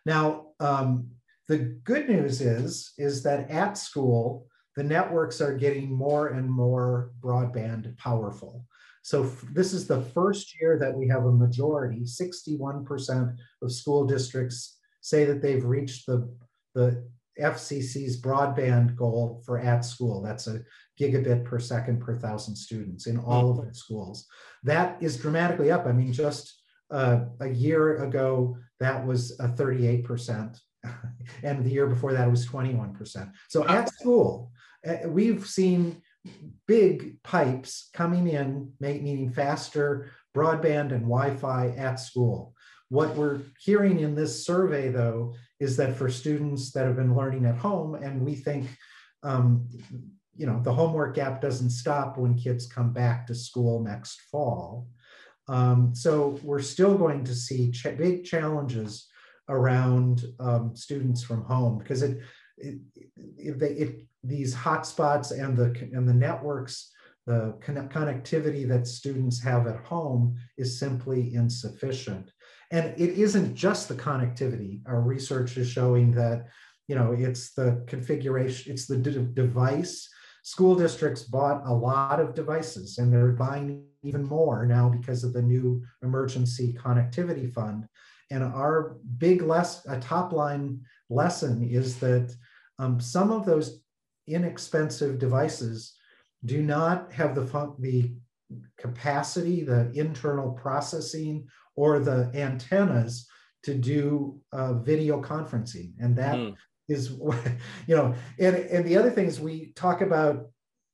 Now 0.06 0.48
um, 0.60 1.10
the 1.48 1.58
good 1.58 2.10
news 2.10 2.42
is 2.42 2.94
is 2.98 3.24
that 3.24 3.50
at 3.50 3.78
school 3.78 4.48
the 4.76 4.84
networks 4.84 5.40
are 5.40 5.56
getting 5.56 5.92
more 5.92 6.30
and 6.30 6.50
more 6.50 7.12
broadband 7.20 7.96
powerful. 7.98 8.66
So 9.04 9.24
this 9.52 9.74
is 9.74 9.86
the 9.86 10.02
first 10.02 10.60
year 10.60 10.80
that 10.80 10.96
we 10.96 11.08
have 11.10 11.26
a 11.26 11.32
majority 11.32 12.02
61% 12.02 13.36
of 13.62 13.72
school 13.72 14.06
districts 14.06 14.80
say 15.04 15.26
that 15.26 15.42
they've 15.42 15.66
reached 15.66 16.08
the, 16.08 16.34
the 16.74 17.06
FCC's 17.40 18.22
broadband 18.22 18.96
goal 18.96 19.44
for 19.46 19.60
at 19.60 19.84
school. 19.84 20.22
That's 20.22 20.48
a 20.48 20.62
gigabit 21.00 21.44
per 21.44 21.60
second 21.60 22.00
per 22.00 22.18
thousand 22.18 22.56
students 22.56 23.06
in 23.06 23.20
all 23.20 23.52
of 23.52 23.68
the 23.68 23.74
schools. 23.74 24.26
That 24.64 24.98
is 25.02 25.18
dramatically 25.18 25.72
up. 25.72 25.86
I 25.86 25.92
mean, 25.92 26.14
just 26.14 26.62
uh, 26.90 27.26
a 27.42 27.50
year 27.50 28.04
ago, 28.04 28.58
that 28.80 29.06
was 29.06 29.38
a 29.40 29.50
38%. 29.50 30.58
and 31.44 31.66
the 31.66 31.70
year 31.70 31.88
before 31.88 32.14
that, 32.14 32.28
it 32.28 32.32
was 32.32 32.48
21%. 32.48 33.32
So 33.50 33.68
at 33.68 33.90
school, 33.90 34.52
uh, 34.88 35.08
we've 35.08 35.46
seen 35.46 36.02
big 36.68 37.22
pipes 37.24 37.90
coming 37.94 38.28
in, 38.28 38.72
meaning 38.80 39.32
faster 39.32 40.12
broadband 40.36 40.92
and 40.92 41.04
Wi-Fi 41.04 41.70
at 41.78 42.00
school. 42.00 42.54
What 42.90 43.16
we're 43.16 43.42
hearing 43.60 44.00
in 44.00 44.16
this 44.16 44.46
survey, 44.46 44.90
though, 44.90 45.34
is 45.60 45.78
that 45.78 45.96
for 45.96 46.10
students 46.10 46.72
that 46.72 46.86
have 46.86 46.96
been 46.96 47.16
learning 47.16 47.46
at 47.46 47.58
home, 47.58 47.96
and 47.96 48.22
we 48.24 48.36
think, 48.36 48.68
um, 49.24 49.68
you 50.36 50.46
know, 50.46 50.62
the 50.64 50.74
homework 50.74 51.16
gap 51.16 51.42
doesn't 51.42 51.70
stop 51.70 52.18
when 52.18 52.36
kids 52.36 52.68
come 52.68 52.94
back 52.94 53.28
to 53.28 53.36
school 53.36 53.82
next 53.82 54.22
fall. 54.32 54.88
Um, 55.48 55.94
so 55.94 56.40
we're 56.44 56.62
still 56.62 56.98
going 56.98 57.24
to 57.26 57.36
see 57.36 57.72
ch 57.72 57.84
big 57.98 58.24
challenges 58.24 59.08
around 59.50 60.24
um, 60.40 60.76
students 60.76 61.22
from 61.22 61.44
home 61.44 61.78
because 61.78 62.02
it, 62.02 62.20
it, 62.64 63.60
they, 63.60 63.70
it 63.70 64.06
these 64.24 64.56
hotspots 64.56 65.32
and 65.32 65.58
the 65.58 65.70
and 65.94 66.08
the 66.08 66.14
networks 66.14 66.92
the 67.26 67.56
connectivity 67.66 68.68
that 68.68 68.86
students 68.86 69.42
have 69.42 69.66
at 69.66 69.80
home 69.86 70.36
is 70.58 70.78
simply 70.78 71.34
insufficient. 71.34 72.32
And 72.72 72.94
it 73.00 73.12
isn't 73.18 73.56
just 73.56 73.88
the 73.88 73.96
connectivity. 73.96 74.82
Our 74.86 75.00
research 75.00 75.56
is 75.58 75.70
showing 75.70 76.12
that 76.16 76.48
you 76.88 76.96
know 76.96 77.14
it's 77.14 77.54
the 77.54 77.84
configuration 77.88 78.72
it's 78.72 78.88
the 78.88 78.98
device. 78.98 80.10
School 80.44 80.76
districts 80.76 81.24
bought 81.24 81.66
a 81.66 81.74
lot 81.74 82.20
of 82.20 82.36
devices 82.36 82.98
and 82.98 83.14
they're 83.14 83.32
buying 83.32 83.86
even 84.02 84.26
more 84.26 84.66
now 84.66 84.90
because 84.90 85.24
of 85.24 85.32
the 85.32 85.42
new 85.42 85.82
emergency 86.02 86.74
connectivity 86.74 87.54
fund. 87.54 87.88
And 88.30 88.44
our 88.44 88.98
big 89.18 89.42
less 89.42 89.86
a 89.86 90.00
top 90.00 90.34
line 90.34 90.82
lesson 91.10 91.64
is 91.64 91.98
that 92.00 92.36
um, 92.80 93.00
some 93.00 93.32
of 93.32 93.46
those 93.46 93.80
inexpensive 94.28 95.20
devices 95.20 95.96
do 96.46 96.62
not 96.62 97.12
have 97.12 97.36
the, 97.36 97.44
the 97.80 98.14
capacity, 98.78 99.64
the 99.64 99.92
internal 99.94 100.52
processing, 100.52 101.48
or 101.76 102.00
the 102.00 102.30
antennas 102.34 103.28
to 103.64 103.74
do 103.74 104.40
uh, 104.52 104.74
video 104.74 105.22
conferencing. 105.22 105.94
And 106.00 106.16
that 106.18 106.36
mm. 106.36 106.56
is, 106.88 107.10
you 107.88 107.96
know, 107.96 108.14
and, 108.40 108.56
and 108.56 108.86
the 108.86 108.98
other 108.98 109.10
thing 109.10 109.28
is 109.28 109.40
we 109.40 109.72
talk 109.76 110.02
about 110.02 110.48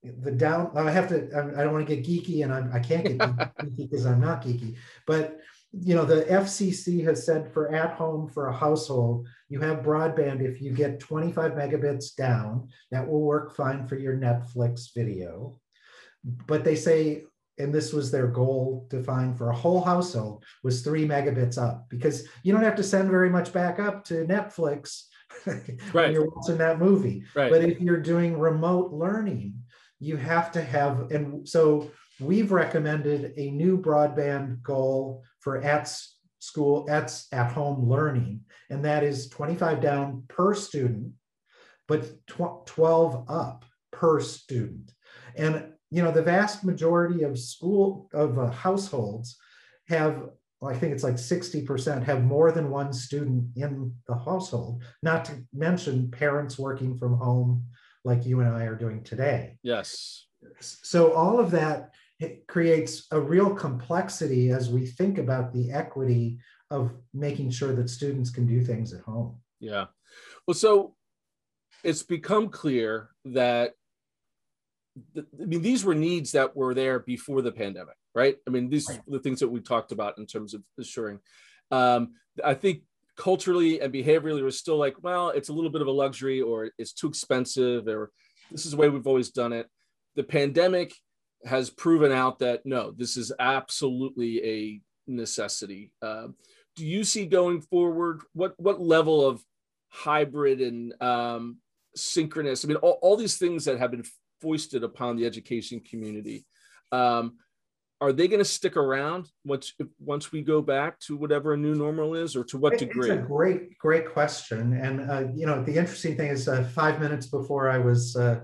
the 0.03 0.31
down, 0.31 0.71
I 0.75 0.91
have 0.91 1.09
to, 1.09 1.27
I 1.57 1.63
don't 1.63 1.73
want 1.73 1.87
to 1.87 1.95
get 1.95 2.05
geeky 2.05 2.43
and 2.43 2.53
I'm, 2.53 2.71
I 2.73 2.79
can't 2.79 3.03
get 3.03 3.17
geeky 3.17 3.77
because 3.77 4.05
I'm 4.05 4.21
not 4.21 4.43
geeky, 4.43 4.77
but 5.05 5.39
you 5.71 5.95
know, 5.95 6.05
the 6.05 6.23
FCC 6.23 7.03
has 7.05 7.25
said 7.25 7.51
for 7.53 7.73
at 7.73 7.91
home 7.91 8.27
for 8.27 8.47
a 8.47 8.55
household, 8.55 9.27
you 9.49 9.59
have 9.59 9.83
broadband 9.83 10.41
if 10.41 10.61
you 10.61 10.71
get 10.71 10.99
25 10.99 11.51
megabits 11.51 12.15
down, 12.15 12.69
that 12.91 13.07
will 13.07 13.21
work 13.21 13.55
fine 13.55 13.87
for 13.87 13.95
your 13.95 14.17
Netflix 14.17 14.93
video. 14.95 15.59
But 16.23 16.63
they 16.63 16.75
say, 16.75 17.23
and 17.59 17.73
this 17.73 17.93
was 17.93 18.09
their 18.09 18.27
goal 18.27 18.87
defined 18.89 19.37
for 19.37 19.49
a 19.49 19.55
whole 19.55 19.81
household, 19.81 20.43
was 20.63 20.81
three 20.81 21.07
megabits 21.07 21.61
up 21.61 21.85
because 21.89 22.27
you 22.41 22.51
don't 22.51 22.63
have 22.63 22.75
to 22.75 22.83
send 22.83 23.09
very 23.11 23.29
much 23.29 23.53
back 23.53 23.79
up 23.79 24.03
to 24.05 24.25
Netflix 24.25 25.03
right. 25.45 25.79
when 25.93 26.13
you're 26.13 26.29
watching 26.29 26.57
that 26.57 26.79
movie. 26.79 27.23
Right. 27.35 27.51
But 27.51 27.63
if 27.63 27.79
you're 27.79 28.01
doing 28.01 28.39
remote 28.39 28.91
learning, 28.91 29.53
you 29.99 30.17
have 30.17 30.51
to 30.53 30.63
have, 30.63 31.11
and 31.11 31.47
so 31.47 31.91
we've 32.19 32.51
recommended 32.51 33.33
a 33.37 33.51
new 33.51 33.77
broadband 33.77 34.61
goal 34.63 35.23
for 35.39 35.61
at 35.61 35.91
school, 36.39 36.85
at, 36.89 37.21
at 37.31 37.51
home 37.51 37.89
learning, 37.89 38.41
and 38.69 38.85
that 38.85 39.03
is 39.03 39.29
25 39.29 39.81
down 39.81 40.23
per 40.27 40.53
student, 40.53 41.11
but 41.87 42.05
tw 42.27 42.65
12 42.65 43.25
up 43.29 43.65
per 43.91 44.19
student. 44.19 44.91
And 45.35 45.73
you 45.91 46.03
know, 46.03 46.11
the 46.11 46.21
vast 46.21 46.63
majority 46.63 47.23
of 47.23 47.39
school 47.39 48.09
of 48.13 48.37
uh, 48.37 48.51
households 48.51 49.37
have 49.87 50.29
I 50.61 50.75
think 50.75 50.93
it's 50.93 51.03
like 51.03 51.15
60% 51.15 52.03
have 52.03 52.23
more 52.23 52.51
than 52.51 52.69
one 52.69 52.91
student 52.91 53.45
in 53.55 53.93
the 54.07 54.15
household, 54.15 54.83
not 55.01 55.23
to 55.25 55.41
mention 55.53 56.11
parents 56.11 56.59
working 56.59 56.97
from 56.97 57.17
home 57.17 57.65
like 58.03 58.25
you 58.25 58.41
and 58.41 58.49
I 58.49 58.65
are 58.65 58.75
doing 58.75 59.03
today. 59.03 59.57
Yes. 59.63 60.25
So 60.59 61.13
all 61.13 61.39
of 61.39 61.51
that 61.51 61.91
it 62.19 62.47
creates 62.47 63.07
a 63.11 63.19
real 63.19 63.53
complexity 63.53 64.49
as 64.49 64.69
we 64.69 64.85
think 64.85 65.17
about 65.17 65.53
the 65.53 65.71
equity 65.71 66.39
of 66.69 66.91
making 67.13 67.49
sure 67.49 67.73
that 67.73 67.89
students 67.89 68.29
can 68.29 68.45
do 68.45 68.61
things 68.61 68.93
at 68.93 69.01
home. 69.01 69.37
Yeah. 69.59 69.85
Well, 70.45 70.55
so 70.55 70.95
it's 71.83 72.03
become 72.03 72.49
clear 72.49 73.09
that 73.25 73.73
I 75.17 75.45
mean 75.45 75.61
these 75.61 75.85
were 75.85 75.95
needs 75.95 76.33
that 76.33 76.55
were 76.55 76.73
there 76.73 76.99
before 76.99 77.41
the 77.41 77.53
pandemic, 77.53 77.95
right? 78.13 78.35
I 78.45 78.49
mean 78.49 78.69
these 78.69 78.89
right. 78.89 78.99
are 78.99 79.11
the 79.11 79.19
things 79.19 79.39
that 79.39 79.47
we 79.47 79.61
talked 79.61 79.93
about 79.93 80.17
in 80.17 80.25
terms 80.25 80.53
of 80.53 80.61
assuring. 80.77 81.19
Um, 81.71 82.15
I 82.43 82.53
think 82.53 82.81
culturally 83.15 83.79
and 83.79 83.93
behaviorally 83.93 84.41
we're 84.41 84.51
still 84.51 84.77
like, 84.77 84.95
well, 85.01 85.29
it's 85.29 85.49
a 85.49 85.53
little 85.53 85.69
bit 85.69 85.81
of 85.81 85.87
a 85.87 85.91
luxury 85.91 86.41
or 86.41 86.71
it's 86.77 86.93
too 86.93 87.07
expensive 87.07 87.87
or 87.87 88.11
this 88.51 88.65
is 88.65 88.71
the 88.71 88.77
way 88.77 88.89
we've 88.89 89.07
always 89.07 89.29
done 89.29 89.53
it. 89.53 89.67
The 90.15 90.23
pandemic 90.23 90.93
has 91.45 91.69
proven 91.69 92.11
out 92.11 92.39
that 92.39 92.65
no, 92.65 92.91
this 92.91 93.17
is 93.17 93.31
absolutely 93.39 94.45
a 94.45 94.81
necessity. 95.07 95.91
Uh, 96.01 96.27
do 96.75 96.85
you 96.85 97.03
see 97.03 97.25
going 97.25 97.61
forward 97.61 98.21
what 98.33 98.53
what 98.59 98.81
level 98.81 99.25
of 99.25 99.43
hybrid 99.89 100.61
and 100.61 100.93
um, 101.01 101.57
synchronous? 101.95 102.63
I 102.63 102.67
mean, 102.67 102.77
all, 102.77 102.99
all 103.01 103.17
these 103.17 103.37
things 103.37 103.65
that 103.65 103.79
have 103.79 103.91
been 103.91 104.05
foisted 104.41 104.83
upon 104.83 105.17
the 105.17 105.25
education 105.25 105.81
community. 105.81 106.45
Um, 106.91 107.37
are 108.01 108.13
they 108.13 108.29
going 108.29 108.39
to 108.39 108.45
stick 108.45 108.77
around 108.77 109.29
once 109.43 109.73
once 109.99 110.31
we 110.31 110.41
go 110.41 110.61
back 110.61 110.99
to 111.01 111.17
whatever 111.17 111.53
a 111.53 111.57
new 111.57 111.75
normal 111.75 112.15
is, 112.15 112.35
or 112.35 112.45
to 112.45 112.57
what 112.57 112.77
degree? 112.77 113.11
It's 113.11 113.21
a 113.21 113.27
great 113.27 113.77
great 113.77 114.11
question, 114.13 114.73
and 114.73 115.11
uh, 115.11 115.23
you 115.35 115.45
know 115.45 115.61
the 115.61 115.75
interesting 115.75 116.15
thing 116.15 116.29
is, 116.29 116.47
uh, 116.47 116.63
five 116.73 117.01
minutes 117.01 117.27
before 117.27 117.69
I 117.69 117.77
was 117.77 118.15
uh, 118.15 118.39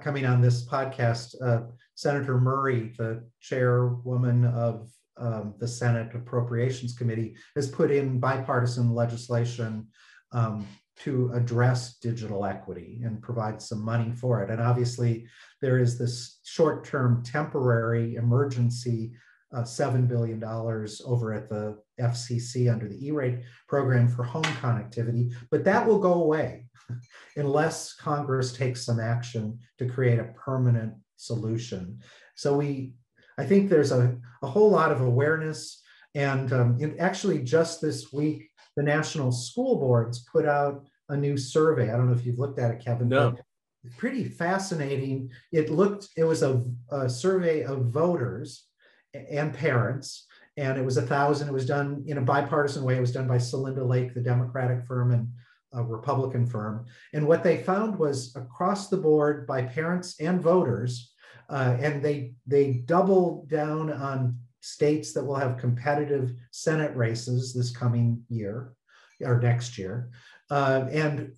coming 0.00 0.24
on 0.24 0.40
this 0.40 0.66
podcast, 0.66 1.34
uh, 1.44 1.64
Senator 1.94 2.40
Murray, 2.40 2.92
the 2.98 3.24
chairwoman 3.40 4.44
of 4.46 4.90
um, 5.16 5.54
the 5.58 5.68
Senate 5.68 6.14
Appropriations 6.14 6.94
Committee, 6.94 7.36
has 7.54 7.68
put 7.68 7.90
in 7.90 8.18
bipartisan 8.18 8.92
legislation 8.92 9.86
um, 10.32 10.66
to 10.96 11.30
address 11.34 11.98
digital 11.98 12.44
equity 12.44 13.00
and 13.04 13.22
provide 13.22 13.60
some 13.60 13.84
money 13.84 14.12
for 14.12 14.42
it. 14.42 14.50
And 14.50 14.60
obviously, 14.60 15.26
there 15.60 15.78
is 15.78 15.98
this 15.98 16.40
short 16.44 16.84
term 16.84 17.22
temporary 17.24 18.16
emergency 18.16 19.12
uh, 19.54 19.62
$7 19.62 20.08
billion 20.08 20.42
over 20.42 21.32
at 21.32 21.48
the 21.48 21.78
FCC 22.00 22.72
under 22.72 22.88
the 22.88 23.06
E 23.06 23.12
rate 23.12 23.40
program 23.68 24.08
for 24.08 24.24
home 24.24 24.42
connectivity, 24.42 25.32
but 25.50 25.64
that 25.64 25.86
will 25.86 25.98
go 25.98 26.14
away 26.14 26.66
unless 27.36 27.94
Congress 27.94 28.52
takes 28.52 28.84
some 28.84 28.98
action 28.98 29.58
to 29.78 29.86
create 29.88 30.18
a 30.18 30.32
permanent 30.36 30.94
solution. 31.26 32.00
So 32.34 32.56
we, 32.56 32.94
I 33.38 33.44
think 33.44 33.68
there's 33.68 33.92
a, 33.92 34.16
a 34.42 34.46
whole 34.46 34.70
lot 34.70 34.92
of 34.92 35.00
awareness. 35.00 35.82
And 36.14 36.52
um, 36.52 36.76
it, 36.80 36.96
actually, 36.98 37.42
just 37.42 37.80
this 37.80 38.12
week, 38.12 38.50
the 38.76 38.82
national 38.82 39.32
school 39.32 39.76
boards 39.76 40.24
put 40.30 40.46
out 40.46 40.86
a 41.08 41.16
new 41.16 41.36
survey. 41.36 41.90
I 41.90 41.96
don't 41.96 42.08
know 42.08 42.16
if 42.16 42.24
you've 42.24 42.38
looked 42.38 42.58
at 42.58 42.70
it, 42.70 42.84
Kevin. 42.84 43.08
No. 43.08 43.36
Pretty 43.98 44.24
fascinating. 44.24 45.30
It 45.52 45.70
looked, 45.70 46.08
it 46.16 46.24
was 46.24 46.42
a, 46.42 46.64
a 46.90 47.08
survey 47.08 47.62
of 47.62 47.86
voters 47.86 48.64
and 49.12 49.52
parents 49.52 50.26
and 50.56 50.78
it 50.78 50.84
was 50.84 50.96
a 50.96 51.02
thousand. 51.02 51.48
It 51.48 51.54
was 51.54 51.66
done 51.66 52.04
in 52.06 52.18
a 52.18 52.22
bipartisan 52.22 52.84
way. 52.84 52.96
It 52.96 53.00
was 53.00 53.12
done 53.12 53.26
by 53.26 53.38
Celinda 53.38 53.86
Lake, 53.86 54.14
the 54.14 54.20
Democratic 54.20 54.84
firm, 54.86 55.12
and 55.12 55.28
a 55.72 55.82
Republican 55.82 56.46
firm. 56.46 56.86
And 57.12 57.26
what 57.26 57.42
they 57.42 57.62
found 57.62 57.98
was 57.98 58.34
across 58.36 58.88
the 58.88 58.96
board 58.96 59.46
by 59.46 59.62
parents 59.62 60.20
and 60.20 60.40
voters, 60.40 61.12
uh, 61.48 61.76
and 61.80 62.02
they 62.02 62.34
they 62.46 62.82
doubled 62.84 63.48
down 63.48 63.92
on 63.92 64.38
states 64.60 65.12
that 65.12 65.24
will 65.24 65.36
have 65.36 65.58
competitive 65.58 66.32
Senate 66.50 66.94
races 66.96 67.52
this 67.52 67.74
coming 67.74 68.22
year 68.28 68.72
or 69.20 69.40
next 69.40 69.78
year, 69.78 70.10
uh, 70.50 70.86
and 70.90 71.32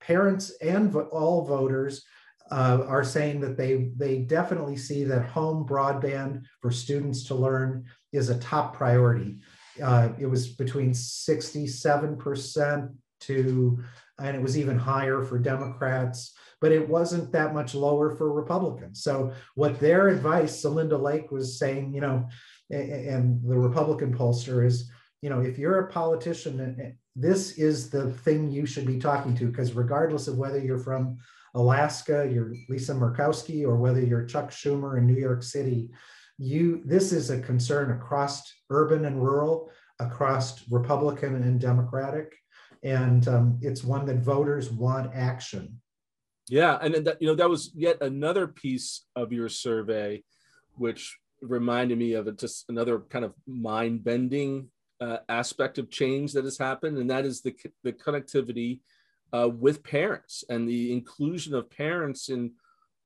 parents 0.00 0.50
and 0.60 0.94
all 0.94 1.44
voters 1.44 2.04
uh, 2.50 2.84
are 2.86 3.04
saying 3.04 3.40
that 3.40 3.56
they 3.56 3.90
they 3.96 4.18
definitely 4.18 4.76
see 4.76 5.04
that 5.04 5.24
home 5.24 5.66
broadband 5.66 6.42
for 6.60 6.70
students 6.70 7.24
to 7.24 7.34
learn 7.34 7.84
is 8.12 8.28
a 8.28 8.38
top 8.38 8.76
priority. 8.76 9.38
Uh, 9.82 10.10
it 10.18 10.26
was 10.26 10.48
between 10.48 10.90
67% 10.90 12.94
to, 13.20 13.82
and 14.20 14.36
it 14.36 14.42
was 14.42 14.58
even 14.58 14.78
higher 14.78 15.22
for 15.22 15.38
Democrats, 15.38 16.34
but 16.62 16.72
it 16.72 16.88
wasn't 16.88 17.32
that 17.32 17.52
much 17.52 17.74
lower 17.74 18.14
for 18.16 18.32
Republicans. 18.32 19.02
So 19.02 19.32
what 19.56 19.80
their 19.80 20.08
advice, 20.08 20.62
Celinda 20.62 20.98
Lake 20.98 21.32
was 21.32 21.58
saying, 21.58 21.92
you 21.92 22.00
know, 22.00 22.28
and 22.70 23.42
the 23.42 23.58
Republican 23.58 24.16
pollster 24.16 24.64
is, 24.64 24.88
you 25.22 25.28
know, 25.28 25.40
if 25.40 25.58
you're 25.58 25.80
a 25.80 25.92
politician, 25.92 26.96
this 27.16 27.58
is 27.58 27.90
the 27.90 28.12
thing 28.24 28.48
you 28.48 28.64
should 28.64 28.86
be 28.86 29.00
talking 29.00 29.34
to, 29.36 29.46
because 29.48 29.72
regardless 29.74 30.28
of 30.28 30.38
whether 30.38 30.58
you're 30.58 30.78
from 30.78 31.18
Alaska, 31.54 32.30
you're 32.32 32.54
Lisa 32.68 32.94
Murkowski, 32.94 33.64
or 33.64 33.76
whether 33.76 34.00
you're 34.00 34.24
Chuck 34.24 34.50
Schumer 34.50 34.96
in 34.98 35.06
New 35.06 35.20
York 35.20 35.42
City, 35.42 35.90
you 36.38 36.82
this 36.86 37.12
is 37.12 37.30
a 37.30 37.40
concern 37.40 37.90
across 37.90 38.40
urban 38.70 39.04
and 39.04 39.22
rural, 39.22 39.70
across 39.98 40.66
Republican 40.70 41.34
and 41.34 41.60
Democratic, 41.60 42.34
and 42.84 43.26
um, 43.28 43.58
it's 43.60 43.84
one 43.84 44.06
that 44.06 44.18
voters 44.18 44.70
want 44.70 45.14
action. 45.14 45.81
Yeah, 46.48 46.78
and 46.80 46.94
that 47.06 47.20
you 47.20 47.28
know 47.28 47.34
that 47.34 47.48
was 47.48 47.72
yet 47.74 48.02
another 48.02 48.46
piece 48.46 49.04
of 49.14 49.32
your 49.32 49.48
survey, 49.48 50.24
which 50.76 51.18
reminded 51.40 51.98
me 51.98 52.14
of 52.14 52.36
just 52.36 52.64
another 52.68 53.00
kind 53.00 53.24
of 53.24 53.34
mind 53.46 54.04
bending 54.04 54.68
uh, 55.00 55.18
aspect 55.28 55.78
of 55.78 55.90
change 55.90 56.32
that 56.32 56.44
has 56.44 56.58
happened, 56.58 56.98
and 56.98 57.10
that 57.10 57.24
is 57.24 57.42
the 57.42 57.54
the 57.84 57.92
connectivity 57.92 58.80
uh, 59.32 59.48
with 59.48 59.82
parents 59.82 60.44
and 60.48 60.68
the 60.68 60.92
inclusion 60.92 61.54
of 61.54 61.70
parents 61.70 62.28
in 62.28 62.52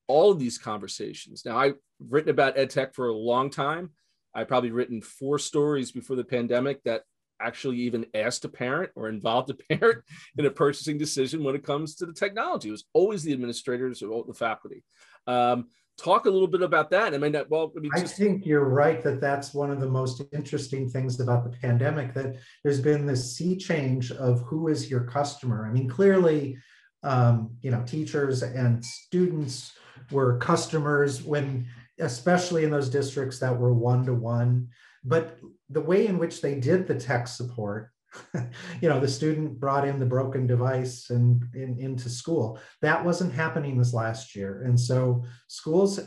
all 0.08 0.30
of 0.30 0.38
these 0.38 0.58
conversations. 0.58 1.44
Now, 1.44 1.58
I've 1.58 1.76
written 2.00 2.30
about 2.30 2.58
ed 2.58 2.70
tech 2.70 2.94
for 2.94 3.08
a 3.08 3.14
long 3.14 3.50
time. 3.50 3.90
I've 4.34 4.48
probably 4.48 4.70
written 4.70 5.00
four 5.00 5.38
stories 5.38 5.92
before 5.92 6.16
the 6.16 6.24
pandemic 6.24 6.82
that 6.84 7.02
actually 7.40 7.78
even 7.78 8.06
asked 8.14 8.44
a 8.44 8.48
parent 8.48 8.90
or 8.94 9.08
involved 9.08 9.50
a 9.50 9.76
parent 9.76 10.02
in 10.38 10.46
a 10.46 10.50
purchasing 10.50 10.98
decision 10.98 11.44
when 11.44 11.54
it 11.54 11.64
comes 11.64 11.94
to 11.96 12.06
the 12.06 12.12
technology. 12.12 12.68
It 12.68 12.72
was 12.72 12.84
always 12.92 13.22
the 13.22 13.32
administrators 13.32 14.02
or 14.02 14.24
the 14.26 14.34
faculty. 14.34 14.82
Um, 15.26 15.68
talk 15.98 16.26
a 16.26 16.30
little 16.30 16.48
bit 16.48 16.62
about 16.62 16.90
that. 16.90 17.14
I 17.14 17.18
mean, 17.18 17.32
that, 17.32 17.50
well, 17.50 17.72
I, 17.76 17.80
mean, 17.80 17.90
just... 17.96 18.14
I 18.14 18.16
think 18.16 18.46
you're 18.46 18.68
right 18.68 19.02
that 19.02 19.20
that's 19.20 19.54
one 19.54 19.70
of 19.70 19.80
the 19.80 19.88
most 19.88 20.22
interesting 20.32 20.88
things 20.88 21.18
about 21.20 21.44
the 21.44 21.56
pandemic. 21.58 22.14
That 22.14 22.36
there's 22.62 22.80
been 22.80 23.06
this 23.06 23.36
sea 23.36 23.56
change 23.56 24.12
of 24.12 24.40
who 24.42 24.68
is 24.68 24.90
your 24.90 25.04
customer. 25.04 25.66
I 25.66 25.72
mean, 25.72 25.88
clearly, 25.88 26.58
um, 27.02 27.56
you 27.62 27.70
know, 27.70 27.82
teachers 27.86 28.42
and 28.42 28.84
students 28.84 29.72
were 30.10 30.38
customers 30.38 31.22
when, 31.22 31.66
especially 31.98 32.64
in 32.64 32.70
those 32.70 32.90
districts 32.90 33.38
that 33.40 33.56
were 33.56 33.72
one 33.72 34.04
to 34.06 34.14
one. 34.14 34.68
But 35.06 35.38
the 35.70 35.80
way 35.80 36.06
in 36.06 36.18
which 36.18 36.40
they 36.40 36.56
did 36.60 36.86
the 36.86 36.94
tech 36.94 37.28
support 37.28 37.90
you 38.80 38.88
know 38.88 39.00
the 39.00 39.08
student 39.08 39.60
brought 39.60 39.86
in 39.86 39.98
the 39.98 40.06
broken 40.06 40.46
device 40.46 41.10
and 41.10 41.42
in, 41.54 41.78
into 41.78 42.08
school. 42.08 42.58
That 42.82 43.04
wasn't 43.04 43.32
happening 43.32 43.76
this 43.76 43.92
last 43.92 44.34
year. 44.34 44.62
And 44.64 44.78
so 44.78 45.24
schools 45.48 46.00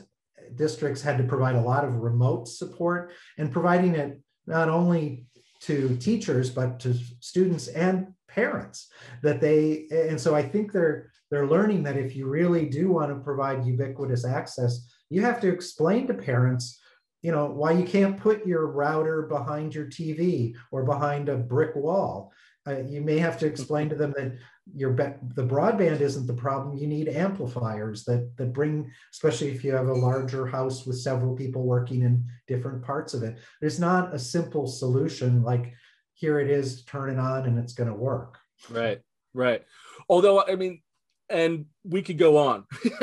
districts 0.56 1.02
had 1.02 1.18
to 1.18 1.24
provide 1.24 1.56
a 1.56 1.62
lot 1.62 1.86
of 1.86 1.96
remote 1.96 2.48
support 2.48 3.12
and 3.38 3.52
providing 3.52 3.96
it 3.96 4.20
not 4.48 4.70
only 4.70 5.26
to 5.62 5.96
teachers 5.98 6.50
but 6.50 6.80
to 6.80 6.94
students 7.20 7.68
and 7.68 8.08
parents 8.28 8.92
that 9.22 9.42
they 9.42 9.88
and 9.92 10.20
so 10.20 10.34
i 10.34 10.42
think 10.42 10.72
they're 10.72 11.12
they're 11.30 11.48
learning 11.48 11.84
that 11.84 11.98
if 11.98 12.16
you 12.16 12.28
really 12.28 12.66
do 12.68 12.90
want 12.90 13.10
to 13.12 13.24
provide 13.24 13.66
ubiquitous 13.66 14.26
access 14.26 14.88
you 15.10 15.22
have 15.22 15.42
to 15.42 15.50
explain 15.50 16.08
to 16.08 16.14
parents 16.14 16.79
you 17.22 17.32
know 17.32 17.46
why 17.46 17.72
you 17.72 17.84
can't 17.84 18.18
put 18.18 18.46
your 18.46 18.68
router 18.68 19.24
behind 19.24 19.76
your 19.76 19.86
tv 19.86 20.56
or 20.72 20.84
behind 20.84 21.30
a 21.30 21.38
brick 21.38 21.76
wall. 21.76 22.32
Uh, 22.68 22.82
you 22.82 23.02
may 23.02 23.18
have 23.18 23.38
to 23.40 23.48
explain 23.48 23.90
to 23.90 23.96
them 23.96 24.14
that 24.18 24.38
your 24.76 24.94
the 24.94 25.44
broadband 25.44 26.02
isn't 26.02 26.28
the 26.28 26.34
problem. 26.34 26.78
You 26.78 26.88
need 26.88 27.08
amplifiers 27.10 28.04
that 28.06 28.32
that 28.38 28.54
bring 28.54 28.92
especially 29.12 29.50
if 29.50 29.64
you 29.64 29.74
have 29.74 29.88
a 29.88 29.94
larger 29.94 30.46
house 30.46 30.86
with 30.86 31.00
several 31.00 31.36
people 31.36 31.64
working 31.64 32.04
in 32.04 32.24
different 32.48 32.84
parts 32.84 33.14
of 33.14 33.24
it. 33.24 33.38
There's 33.60 33.80
not 33.80 34.14
a 34.14 34.20
simple 34.20 34.68
solution 34.68 35.44
like 35.44 35.74
here 36.14 36.40
it 36.40 36.50
is 36.50 36.84
turn 36.84 37.10
it 37.10 37.18
on 37.20 37.46
and 37.46 37.58
it's 37.58 37.74
going 37.74 37.90
to 37.90 37.96
work. 37.96 38.38
Right 38.70 39.02
right. 39.34 39.64
Although 40.08 40.44
i 40.44 40.56
mean 40.56 40.82
and 41.30 41.66
we 41.84 42.02
could 42.02 42.18
go 42.18 42.38
on. 42.38 42.66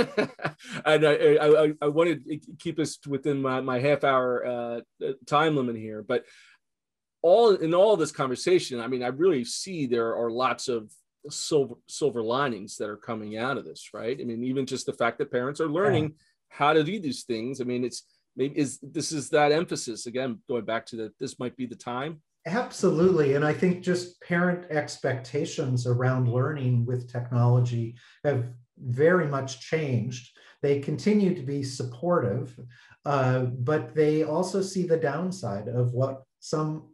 and 0.85 1.07
I, 1.07 1.37
I, 1.41 1.73
I, 1.81 1.89
wanted 1.89 2.25
to 2.27 2.39
keep 2.59 2.79
us 2.79 2.99
within 3.07 3.41
my, 3.41 3.61
my 3.61 3.79
half 3.79 4.05
hour 4.05 4.47
uh, 4.47 4.81
time 5.27 5.57
limit 5.57 5.77
here, 5.77 6.03
but 6.03 6.25
all 7.23 7.55
in 7.55 7.75
all 7.75 7.97
this 7.97 8.13
conversation, 8.13 8.81
I 8.81 8.89
mean, 8.89 9.03
I 9.03 9.09
really 9.09 9.45
see 9.45 9.87
there 9.87 10.17
are 10.17 10.31
lots 10.31 10.69
of 10.69 10.91
silver 11.29 11.75
silver 11.89 12.23
linings 12.23 12.77
that 12.77 12.89
are 12.89 12.97
coming 12.97 13.37
out 13.37 13.59
of 13.59 13.65
this, 13.65 13.91
right? 13.93 14.17
I 14.21 14.25
mean, 14.25 14.45
even 14.45 14.67
just 14.67 14.87
the 14.87 14.93
fact 14.93 15.19
that 15.19 15.33
parents 15.33 15.61
are 15.61 15.69
learning 15.69 16.05
yeah. 16.05 16.11
how 16.49 16.73
to 16.73 16.85
do 16.85 17.01
these 17.01 17.25
things. 17.25 17.61
I 17.61 17.65
mean, 17.65 17.85
it's 17.85 18.05
maybe 18.37 18.59
is 18.59 18.79
this 18.83 19.13
is 19.13 19.31
that 19.31 19.53
emphasis 19.53 20.07
again, 20.07 20.41
going 20.49 20.65
back 20.65 20.87
to 20.87 20.97
that 20.97 21.19
this 21.19 21.39
might 21.39 21.57
be 21.57 21.67
the 21.67 21.77
time 21.77 22.21
Absolutely. 22.47 23.35
And 23.35 23.45
I 23.45 23.53
think 23.53 23.83
just 23.83 24.21
parent 24.21 24.71
expectations 24.71 25.87
around 25.87 26.33
learning 26.33 26.87
with 26.87 27.11
technology 27.11 27.97
have 28.25 28.47
very 28.79 29.27
much 29.27 29.61
changed. 29.61 30.31
They 30.63 30.79
continue 30.79 31.35
to 31.35 31.43
be 31.43 31.65
supportive, 31.65 32.59
uh, 33.05 33.41
but 33.41 33.95
they 33.95 34.23
also 34.23 34.63
see 34.63 34.87
the 34.87 34.97
downside 34.97 35.69
of 35.69 35.93
what 35.93 36.23
some 36.41 36.93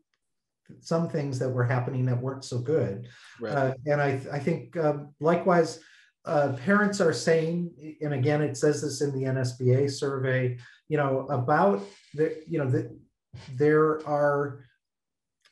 some 0.80 1.06
things 1.06 1.38
that 1.38 1.50
were 1.50 1.64
happening 1.64 2.06
that 2.06 2.20
weren't 2.20 2.44
so 2.44 2.58
good. 2.58 3.08
Right. 3.38 3.52
Uh, 3.52 3.74
and 3.86 4.00
I, 4.00 4.20
I 4.32 4.38
think 4.38 4.74
um, 4.78 5.14
likewise, 5.20 5.80
uh, 6.24 6.54
parents 6.64 7.00
are 7.00 7.12
saying, 7.12 7.96
and 8.00 8.14
again, 8.14 8.40
it 8.40 8.56
says 8.56 8.80
this 8.80 9.02
in 9.02 9.12
the 9.12 9.26
NSBA 9.26 9.90
survey, 9.90 10.56
you 10.88 10.96
know, 10.96 11.26
about 11.28 11.84
the, 12.14 12.42
you 12.48 12.58
know, 12.58 12.70
that 12.70 12.96
there 13.54 14.06
are 14.06 14.64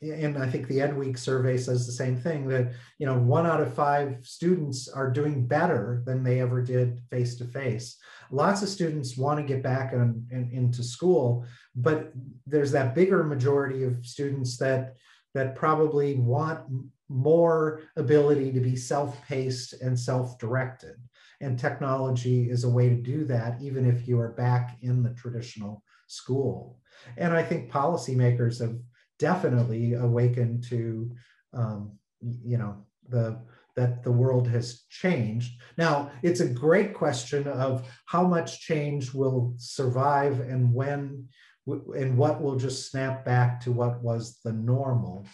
and 0.02 0.38
I 0.38 0.48
think 0.48 0.66
the 0.66 0.80
Ed 0.80 0.96
Week 0.96 1.18
survey 1.18 1.58
says 1.58 1.86
the 1.86 1.92
same 1.92 2.16
thing 2.16 2.48
that 2.48 2.72
you 2.98 3.06
know 3.06 3.18
one 3.18 3.46
out 3.46 3.60
of 3.60 3.74
five 3.74 4.18
students 4.22 4.88
are 4.88 5.10
doing 5.10 5.46
better 5.46 6.02
than 6.06 6.22
they 6.22 6.40
ever 6.40 6.62
did 6.62 7.00
face 7.10 7.36
to 7.36 7.44
face. 7.44 7.96
Lots 8.30 8.62
of 8.62 8.68
students 8.68 9.16
want 9.16 9.38
to 9.38 9.44
get 9.44 9.62
back 9.62 9.92
in, 9.92 10.48
into 10.52 10.82
school, 10.82 11.44
but 11.74 12.12
there's 12.46 12.72
that 12.72 12.94
bigger 12.94 13.24
majority 13.24 13.84
of 13.84 14.04
students 14.06 14.56
that 14.58 14.96
that 15.34 15.54
probably 15.54 16.14
want 16.14 16.60
more 17.08 17.82
ability 17.96 18.52
to 18.52 18.60
be 18.60 18.76
self-paced 18.76 19.74
and 19.82 19.98
self-directed. 19.98 20.96
And 21.40 21.58
technology 21.58 22.50
is 22.50 22.64
a 22.64 22.70
way 22.70 22.88
to 22.88 22.96
do 22.96 23.24
that, 23.26 23.60
even 23.60 23.88
if 23.88 24.06
you 24.06 24.18
are 24.20 24.32
back 24.32 24.76
in 24.82 25.02
the 25.02 25.10
traditional 25.10 25.82
school. 26.06 26.78
And 27.16 27.32
I 27.32 27.42
think 27.42 27.70
policymakers 27.70 28.60
have 28.60 28.76
definitely 29.20 29.94
awakened 29.94 30.64
to 30.64 31.12
um, 31.52 31.92
you 32.20 32.58
know 32.58 32.84
the 33.08 33.38
that 33.76 34.02
the 34.02 34.10
world 34.10 34.48
has 34.48 34.82
changed. 34.90 35.52
Now, 35.78 36.10
it's 36.22 36.40
a 36.40 36.48
great 36.48 36.92
question 36.92 37.46
of 37.46 37.88
how 38.06 38.26
much 38.26 38.60
change 38.60 39.14
will 39.14 39.54
survive 39.58 40.40
and 40.40 40.74
when 40.74 41.28
and 41.66 42.16
what 42.16 42.42
will 42.42 42.56
just 42.56 42.90
snap 42.90 43.24
back 43.24 43.60
to 43.60 43.70
what 43.70 44.02
was 44.02 44.40
the 44.44 44.52
normal. 44.52 45.26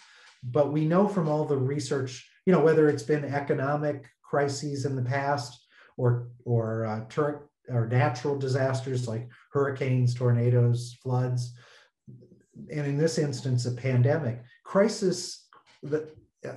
But 0.43 0.71
we 0.71 0.85
know 0.85 1.07
from 1.07 1.27
all 1.27 1.45
the 1.45 1.57
research, 1.57 2.29
you 2.45 2.53
know, 2.53 2.59
whether 2.59 2.89
it's 2.89 3.03
been 3.03 3.25
economic 3.25 4.05
crises 4.21 4.85
in 4.85 4.95
the 4.95 5.01
past 5.01 5.59
or 5.97 6.29
or 6.45 6.85
uh, 6.85 7.31
or 7.69 7.87
natural 7.87 8.37
disasters 8.37 9.07
like 9.07 9.27
hurricanes, 9.51 10.13
tornadoes, 10.13 10.95
floods, 11.01 11.53
and 12.71 12.85
in 12.85 12.97
this 12.97 13.17
instance, 13.17 13.65
a 13.65 13.71
pandemic, 13.71 14.43
crisis 14.63 15.47
that 15.83 16.15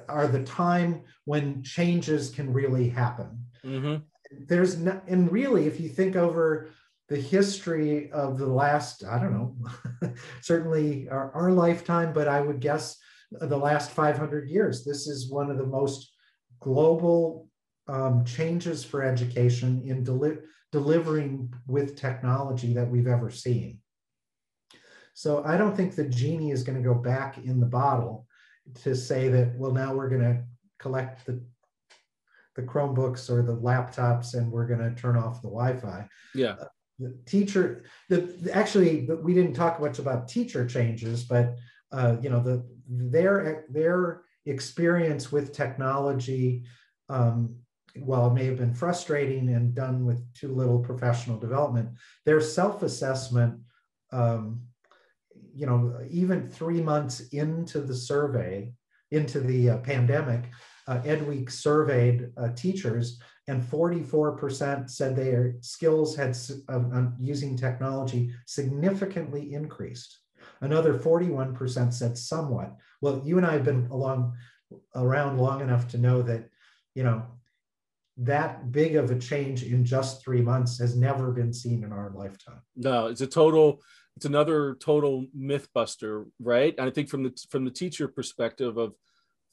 are 0.08 0.26
the 0.26 0.42
time 0.44 1.02
when 1.24 1.62
changes 1.62 2.30
can 2.30 2.52
really 2.52 2.88
happen. 2.88 3.44
Mm-hmm. 3.64 4.02
There's 4.46 4.78
no, 4.78 5.00
and 5.06 5.30
really, 5.30 5.66
if 5.66 5.80
you 5.80 5.88
think 5.88 6.16
over 6.16 6.70
the 7.08 7.16
history 7.16 8.10
of 8.12 8.38
the 8.38 8.46
last, 8.46 9.04
I 9.04 9.18
don't 9.18 9.32
know, 9.32 10.12
certainly 10.40 11.08
our, 11.08 11.32
our, 11.32 11.50
lifetime, 11.50 12.12
but 12.12 12.28
I 12.28 12.40
would 12.40 12.60
guess 12.60 12.96
the 13.32 13.56
last 13.56 13.90
500 13.90 14.48
years, 14.48 14.84
this 14.84 15.08
is 15.08 15.30
one 15.30 15.50
of 15.50 15.58
the 15.58 15.66
most 15.66 16.12
global 16.60 17.48
um, 17.88 18.24
changes 18.24 18.84
for 18.84 19.02
education 19.02 19.82
in 19.84 20.04
deli- 20.04 20.38
delivering 20.70 21.52
with 21.66 21.96
technology 21.96 22.74
that 22.74 22.88
we've 22.88 23.08
ever 23.08 23.30
seen. 23.30 23.80
So 25.14 25.42
I 25.44 25.56
don't 25.56 25.76
think 25.76 25.94
the 25.94 26.08
genie 26.08 26.50
is 26.50 26.62
going 26.62 26.78
to 26.78 26.88
go 26.88 26.94
back 26.94 27.38
in 27.38 27.60
the 27.60 27.66
bottle 27.66 28.26
to 28.82 28.94
say 28.94 29.28
that, 29.28 29.56
well, 29.56 29.72
now 29.72 29.94
we're 29.94 30.08
going 30.08 30.22
to 30.22 30.42
collect 30.78 31.26
the 31.26 31.42
the 32.56 32.62
Chromebooks 32.62 33.30
or 33.30 33.42
the 33.42 33.56
laptops 33.56 34.34
and 34.34 34.50
we're 34.50 34.66
going 34.66 34.80
to 34.80 35.00
turn 35.00 35.16
off 35.16 35.40
the 35.40 35.48
Wi-Fi. 35.48 36.06
Yeah. 36.34 36.56
Uh, 36.60 36.66
the 36.98 37.16
teacher, 37.24 37.84
the, 38.08 38.22
the, 38.22 38.54
actually, 38.54 39.08
we 39.22 39.32
didn't 39.32 39.54
talk 39.54 39.80
much 39.80 39.98
about 39.98 40.28
teacher 40.28 40.66
changes, 40.66 41.24
but 41.24 41.56
uh, 41.92 42.16
you 42.20 42.28
know, 42.28 42.40
the 42.40 42.66
their 42.88 43.64
their 43.70 44.22
experience 44.46 45.32
with 45.32 45.52
technology, 45.52 46.64
um, 47.08 47.56
while 47.96 48.26
it 48.26 48.34
may 48.34 48.44
have 48.44 48.58
been 48.58 48.74
frustrating 48.74 49.48
and 49.48 49.74
done 49.74 50.04
with 50.04 50.22
too 50.34 50.54
little 50.54 50.78
professional 50.78 51.38
development, 51.38 51.88
their 52.26 52.40
self-assessment 52.40 53.58
um, 54.12 54.60
you 55.54 55.66
know, 55.66 55.98
even 56.10 56.48
three 56.48 56.80
months 56.80 57.20
into 57.32 57.80
the 57.80 57.94
survey, 57.94 58.72
into 59.10 59.40
the 59.40 59.70
uh, 59.70 59.78
pandemic, 59.78 60.50
uh, 60.86 61.00
EdWeek 61.02 61.50
surveyed 61.50 62.30
uh, 62.36 62.48
teachers, 62.54 63.20
and 63.48 63.62
44% 63.62 64.88
said 64.88 65.16
their 65.16 65.56
skills 65.60 66.16
had 66.16 66.36
using 67.18 67.56
technology 67.56 68.32
significantly 68.46 69.54
increased. 69.54 70.18
Another 70.60 70.94
41% 70.94 71.92
said 71.92 72.16
somewhat. 72.16 72.76
Well, 73.00 73.22
you 73.24 73.38
and 73.38 73.46
I 73.46 73.52
have 73.52 73.64
been 73.64 73.86
along 73.90 74.36
around 74.94 75.38
long 75.38 75.60
enough 75.60 75.88
to 75.88 75.98
know 75.98 76.22
that, 76.22 76.48
you 76.94 77.02
know, 77.02 77.24
that 78.18 78.70
big 78.70 78.96
of 78.96 79.10
a 79.10 79.18
change 79.18 79.62
in 79.62 79.84
just 79.84 80.22
three 80.22 80.42
months 80.42 80.78
has 80.78 80.96
never 80.96 81.32
been 81.32 81.52
seen 81.52 81.82
in 81.82 81.92
our 81.92 82.12
lifetime. 82.14 82.60
No, 82.76 83.06
it's 83.06 83.22
a 83.22 83.26
total, 83.26 83.80
it's 84.20 84.26
another 84.26 84.74
total 84.74 85.24
myth 85.32 85.66
buster, 85.72 86.26
right? 86.40 86.74
And 86.76 86.86
I 86.86 86.90
think 86.90 87.08
from 87.08 87.22
the 87.22 87.32
from 87.48 87.64
the 87.64 87.70
teacher 87.70 88.06
perspective 88.06 88.76
of 88.76 88.92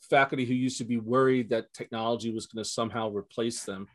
faculty 0.01 0.43
who 0.43 0.53
used 0.53 0.77
to 0.79 0.83
be 0.83 0.97
worried 0.97 1.51
that 1.51 1.71
technology 1.73 2.33
was 2.33 2.47
going 2.47 2.61
to 2.61 2.69
somehow 2.69 3.09
replace 3.09 3.63
them, 3.63 3.87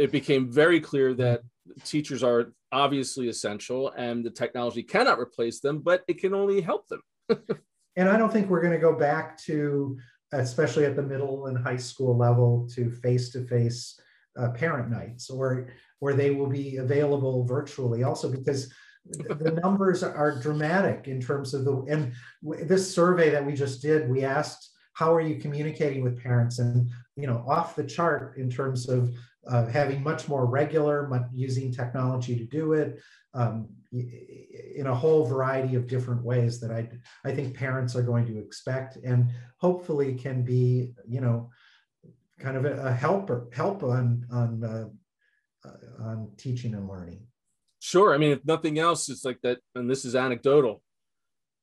it 0.00 0.10
became 0.10 0.50
very 0.50 0.80
clear 0.80 1.14
that 1.14 1.42
teachers 1.84 2.24
are 2.24 2.52
obviously 2.72 3.28
essential 3.28 3.92
and 3.96 4.24
the 4.24 4.30
technology 4.30 4.82
cannot 4.82 5.20
replace 5.20 5.60
them, 5.60 5.78
but 5.78 6.02
it 6.08 6.18
can 6.20 6.34
only 6.34 6.60
help 6.60 6.88
them. 6.88 7.02
and 7.94 8.08
I 8.08 8.16
don't 8.16 8.32
think 8.32 8.50
we're 8.50 8.62
going 8.62 8.72
to 8.72 8.80
go 8.80 8.98
back 8.98 9.38
to, 9.44 9.96
especially 10.32 10.86
at 10.86 10.96
the 10.96 11.04
middle 11.04 11.46
and 11.46 11.56
high 11.56 11.76
school 11.76 12.18
level, 12.18 12.68
to 12.74 12.90
face 12.90 13.30
to 13.30 13.46
face 13.46 13.96
parent 14.56 14.90
nights 14.90 15.30
or 15.30 15.68
where 16.00 16.14
they 16.14 16.30
will 16.30 16.48
be 16.48 16.78
available 16.78 17.44
virtually 17.44 18.02
also 18.02 18.28
because 18.28 18.72
the 19.06 19.58
numbers 19.62 20.02
are 20.02 20.38
dramatic 20.40 21.08
in 21.08 21.20
terms 21.20 21.54
of 21.54 21.64
the 21.64 21.84
and 21.88 22.12
this 22.42 22.94
survey 22.94 23.30
that 23.30 23.44
we 23.44 23.54
just 23.54 23.80
did 23.82 24.08
we 24.08 24.24
asked 24.24 24.70
how 25.00 25.14
are 25.14 25.20
you 25.20 25.40
communicating 25.40 26.02
with 26.02 26.22
parents? 26.22 26.58
And 26.58 26.90
you 27.16 27.26
know 27.26 27.44
off 27.48 27.74
the 27.74 27.84
chart 27.84 28.36
in 28.36 28.50
terms 28.50 28.88
of 28.88 29.14
uh, 29.46 29.66
having 29.66 30.02
much 30.02 30.28
more 30.28 30.44
regular 30.44 31.08
using 31.32 31.72
technology 31.72 32.36
to 32.36 32.44
do 32.44 32.74
it 32.74 33.00
um, 33.32 33.68
in 33.92 34.86
a 34.86 34.94
whole 34.94 35.24
variety 35.24 35.74
of 35.74 35.86
different 35.86 36.22
ways 36.22 36.60
that 36.60 36.70
I, 36.70 36.88
I 37.24 37.34
think 37.34 37.56
parents 37.56 37.96
are 37.96 38.02
going 38.02 38.26
to 38.26 38.38
expect 38.38 38.96
and 39.02 39.30
hopefully 39.56 40.14
can 40.14 40.42
be 40.42 40.92
you 41.08 41.22
know 41.22 41.50
kind 42.38 42.56
of 42.58 42.66
a, 42.66 42.88
a 42.88 42.92
helper 42.92 43.48
help 43.52 43.82
on 43.82 44.26
on 44.30 44.64
uh, 44.64 44.88
uh, 45.66 46.04
on 46.04 46.30
teaching 46.36 46.74
and 46.74 46.88
learning 46.88 47.22
sure 47.80 48.14
i 48.14 48.18
mean 48.18 48.30
if 48.30 48.44
nothing 48.44 48.78
else 48.78 49.08
it's 49.08 49.24
like 49.24 49.40
that 49.42 49.58
and 49.74 49.90
this 49.90 50.04
is 50.04 50.14
anecdotal 50.14 50.82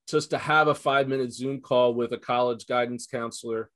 just 0.09 0.31
to 0.31 0.37
have 0.37 0.67
a 0.67 0.75
five 0.75 1.07
minute 1.07 1.31
zoom 1.31 1.61
call 1.61 1.93
with 1.93 2.11
a 2.11 2.17
college 2.17 2.67
guidance 2.67 3.07
counselor 3.07 3.69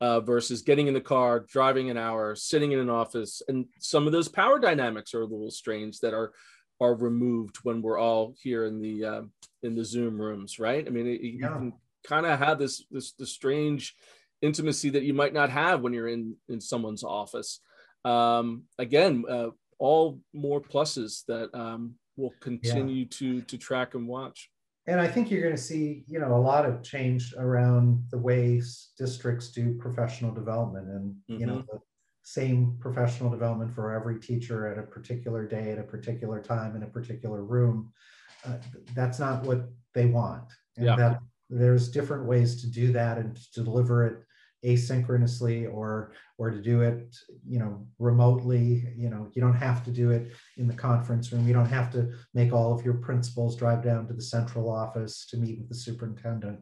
uh, 0.00 0.20
versus 0.20 0.62
getting 0.62 0.86
in 0.86 0.94
the 0.94 1.00
car, 1.00 1.40
driving 1.40 1.90
an 1.90 1.96
hour, 1.96 2.34
sitting 2.34 2.72
in 2.72 2.78
an 2.78 2.90
office, 2.90 3.42
and 3.48 3.66
some 3.80 4.06
of 4.06 4.12
those 4.12 4.28
power 4.28 4.58
dynamics 4.58 5.14
are 5.14 5.22
a 5.22 5.26
little 5.26 5.50
strange 5.50 6.00
that 6.00 6.14
are 6.14 6.32
are 6.80 6.94
removed 6.94 7.56
when 7.64 7.82
we're 7.82 7.98
all 7.98 8.34
here 8.40 8.64
in 8.64 8.80
the 8.80 9.04
uh, 9.04 9.22
in 9.62 9.74
the 9.74 9.84
Zoom 9.84 10.20
rooms, 10.20 10.58
right? 10.58 10.86
I 10.86 10.90
mean, 10.90 11.06
it, 11.08 11.20
you 11.20 11.40
can 11.40 11.72
kind 12.06 12.26
of 12.26 12.38
have 12.38 12.58
this 12.58 12.84
this 12.90 13.12
the 13.12 13.26
strange 13.26 13.96
intimacy 14.40 14.90
that 14.90 15.02
you 15.02 15.14
might 15.14 15.34
not 15.34 15.50
have 15.50 15.80
when 15.80 15.92
you're 15.92 16.08
in 16.08 16.36
in 16.48 16.60
someone's 16.60 17.02
office. 17.02 17.60
Um, 18.04 18.64
again, 18.78 19.24
uh, 19.28 19.48
all 19.78 20.20
more 20.32 20.60
pluses 20.60 21.24
that 21.26 21.54
um, 21.54 21.94
will 22.16 22.32
continue 22.40 23.02
yeah. 23.02 23.06
to 23.10 23.42
to 23.42 23.58
track 23.58 23.94
and 23.94 24.06
watch 24.06 24.50
and 24.88 25.02
I 25.02 25.06
think 25.06 25.30
you're 25.30 25.42
going 25.42 25.54
to 25.54 25.60
see, 25.60 26.02
you 26.08 26.18
know, 26.18 26.34
a 26.34 26.40
lot 26.40 26.64
of 26.64 26.82
change 26.82 27.34
around 27.36 28.02
the 28.10 28.16
ways 28.16 28.88
districts 28.96 29.48
do 29.48 29.74
professional 29.74 30.32
development, 30.32 30.88
and 30.88 31.10
mm-hmm. 31.10 31.40
you 31.40 31.46
know, 31.46 31.56
mm-hmm. 31.56 31.76
the 31.76 31.80
same 32.22 32.74
professional 32.80 33.28
development 33.28 33.70
for 33.70 33.92
every 33.92 34.18
teacher 34.18 34.66
at 34.66 34.78
a 34.78 34.82
particular 34.82 35.46
day, 35.46 35.72
at 35.72 35.78
a 35.78 35.82
particular 35.82 36.40
time, 36.40 36.74
in 36.74 36.84
a 36.84 36.86
particular 36.86 37.44
room. 37.44 37.92
Uh, 38.46 38.54
that's 38.94 39.18
not 39.18 39.42
what 39.42 39.68
they 39.92 40.06
want, 40.06 40.44
and 40.78 40.86
yeah. 40.86 40.96
that 40.96 41.20
there's 41.50 41.90
different 41.90 42.24
ways 42.24 42.58
to 42.62 42.70
do 42.70 42.90
that 42.90 43.18
and 43.18 43.36
to 43.52 43.62
deliver 43.62 44.06
it 44.06 44.22
asynchronously 44.64 45.72
or 45.72 46.12
or 46.36 46.50
to 46.50 46.60
do 46.60 46.82
it 46.82 47.16
you 47.46 47.58
know 47.58 47.86
remotely. 47.98 48.92
You 48.96 49.10
know 49.10 49.28
you 49.34 49.42
don't 49.42 49.54
have 49.54 49.84
to 49.84 49.90
do 49.90 50.10
it 50.10 50.32
in 50.56 50.66
the 50.66 50.74
conference 50.74 51.32
room. 51.32 51.46
You 51.46 51.54
don't 51.54 51.66
have 51.66 51.90
to 51.92 52.12
make 52.34 52.52
all 52.52 52.72
of 52.72 52.84
your 52.84 52.94
principals 52.94 53.56
drive 53.56 53.82
down 53.82 54.06
to 54.08 54.14
the 54.14 54.22
central 54.22 54.70
office 54.70 55.26
to 55.30 55.36
meet 55.36 55.58
with 55.58 55.68
the 55.68 55.74
superintendent. 55.74 56.60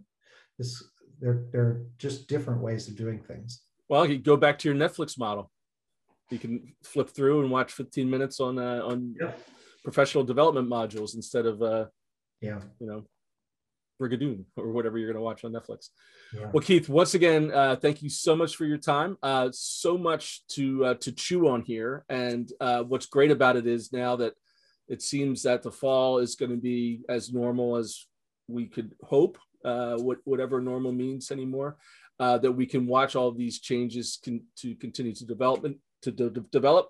This 0.58 0.82
they're 1.20 1.44
they're 1.52 1.82
just 1.98 2.28
different 2.28 2.60
ways 2.60 2.88
of 2.88 2.96
doing 2.96 3.20
things. 3.20 3.62
Well 3.88 4.06
you 4.06 4.18
go 4.18 4.36
back 4.36 4.58
to 4.60 4.68
your 4.68 4.76
netflix 4.76 5.18
model. 5.18 5.50
You 6.30 6.38
can 6.38 6.74
flip 6.82 7.10
through 7.10 7.42
and 7.42 7.50
watch 7.50 7.72
15 7.72 8.10
minutes 8.10 8.40
on 8.40 8.58
uh, 8.58 8.80
on 8.84 9.14
yeah. 9.20 9.32
professional 9.84 10.24
development 10.24 10.68
modules 10.68 11.14
instead 11.14 11.46
of 11.46 11.62
uh 11.62 11.86
yeah. 12.40 12.60
you 12.80 12.86
know 12.86 13.04
Brigadoon 14.00 14.44
or 14.56 14.72
whatever 14.72 14.98
you're 14.98 15.12
going 15.12 15.20
to 15.20 15.24
watch 15.24 15.44
on 15.44 15.52
Netflix. 15.52 15.88
Yeah. 16.34 16.50
Well, 16.52 16.62
Keith, 16.62 16.88
once 16.88 17.14
again, 17.14 17.50
uh, 17.52 17.76
thank 17.76 18.02
you 18.02 18.10
so 18.10 18.36
much 18.36 18.56
for 18.56 18.64
your 18.64 18.78
time. 18.78 19.16
Uh, 19.22 19.48
so 19.52 19.96
much 19.96 20.46
to 20.48 20.84
uh, 20.84 20.94
to 20.94 21.12
chew 21.12 21.48
on 21.48 21.62
here, 21.62 22.04
and 22.08 22.50
uh, 22.60 22.82
what's 22.82 23.06
great 23.06 23.30
about 23.30 23.56
it 23.56 23.66
is 23.66 23.92
now 23.92 24.16
that 24.16 24.34
it 24.88 25.02
seems 25.02 25.42
that 25.42 25.62
the 25.62 25.70
fall 25.70 26.18
is 26.18 26.36
going 26.36 26.50
to 26.50 26.56
be 26.56 27.02
as 27.08 27.32
normal 27.32 27.76
as 27.76 28.06
we 28.48 28.66
could 28.66 28.94
hope, 29.02 29.38
uh, 29.64 29.96
what, 29.96 30.18
whatever 30.24 30.60
normal 30.60 30.92
means 30.92 31.30
anymore. 31.30 31.76
Uh, 32.18 32.38
that 32.38 32.52
we 32.52 32.64
can 32.64 32.86
watch 32.86 33.14
all 33.14 33.30
these 33.30 33.60
changes 33.60 34.18
con- 34.24 34.40
to 34.56 34.74
continue 34.76 35.14
to 35.14 35.26
development 35.26 35.76
to 36.00 36.10
de- 36.10 36.30
develop 36.50 36.88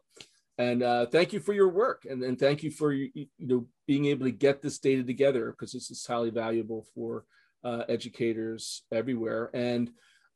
and 0.58 0.82
uh, 0.82 1.06
thank 1.06 1.32
you 1.32 1.40
for 1.40 1.52
your 1.52 1.68
work 1.68 2.06
and, 2.08 2.22
and 2.22 2.38
thank 2.38 2.62
you 2.62 2.70
for 2.70 2.92
you 2.92 3.26
know 3.38 3.66
being 3.86 4.06
able 4.06 4.24
to 4.24 4.32
get 4.32 4.62
this 4.62 4.78
data 4.78 5.02
together 5.02 5.50
because 5.50 5.72
this 5.72 5.90
is 5.90 6.04
highly 6.06 6.30
valuable 6.30 6.86
for 6.94 7.24
uh, 7.64 7.82
educators 7.88 8.82
everywhere. 8.92 9.50
And 9.54 9.90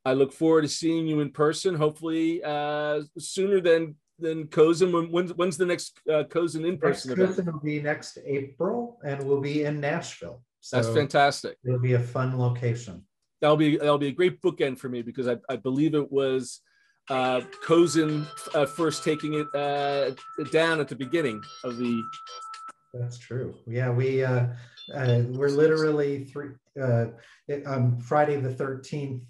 i 0.06 0.14
look 0.14 0.32
forward 0.32 0.62
to 0.62 0.68
seeing 0.68 1.06
you 1.06 1.20
in 1.20 1.30
person 1.30 1.74
hopefully 1.74 2.42
uh, 2.42 3.02
sooner 3.18 3.60
than 3.60 3.96
than 4.18 4.46
CoSN. 4.48 4.92
When, 4.92 5.10
when's, 5.10 5.34
when's 5.34 5.56
the 5.56 5.66
next 5.66 6.00
uh, 6.08 6.24
CoSN 6.24 6.66
in 6.66 6.78
person 6.78 7.10
next 7.10 7.38
event? 7.38 7.52
Will 7.52 7.60
be 7.60 7.80
next 7.80 8.18
april 8.26 8.98
and 9.04 9.22
we'll 9.22 9.40
be 9.40 9.64
in 9.64 9.80
nashville. 9.80 10.42
So 10.60 10.76
that's 10.76 10.88
fantastic. 10.88 11.56
it'll 11.64 11.78
be 11.78 11.94
a 11.94 12.00
fun 12.00 12.38
location. 12.38 13.04
That'll 13.40 13.56
be 13.56 13.78
that'll 13.78 13.98
be 13.98 14.08
a 14.08 14.12
great 14.12 14.42
bookend 14.42 14.78
for 14.78 14.90
me 14.90 15.00
because 15.00 15.26
i, 15.26 15.36
I 15.48 15.56
believe 15.56 15.94
it 15.94 16.12
was 16.12 16.60
uh, 17.10 17.40
CoSN 17.66 18.26
uh, 18.54 18.66
first 18.66 19.04
taking 19.04 19.34
it 19.34 19.54
uh, 19.54 20.12
down 20.50 20.80
at 20.80 20.88
the 20.88 20.96
beginning 20.96 21.42
of 21.64 21.76
the. 21.76 22.02
That's 22.94 23.18
true. 23.18 23.54
Yeah, 23.66 23.90
we 23.90 24.24
uh, 24.24 24.46
uh, 24.94 25.22
we're 25.28 25.48
literally 25.48 26.24
three 26.24 26.50
uh, 26.80 27.06
on 27.66 28.00
Friday 28.00 28.36
the 28.36 28.52
thirteenth, 28.52 29.22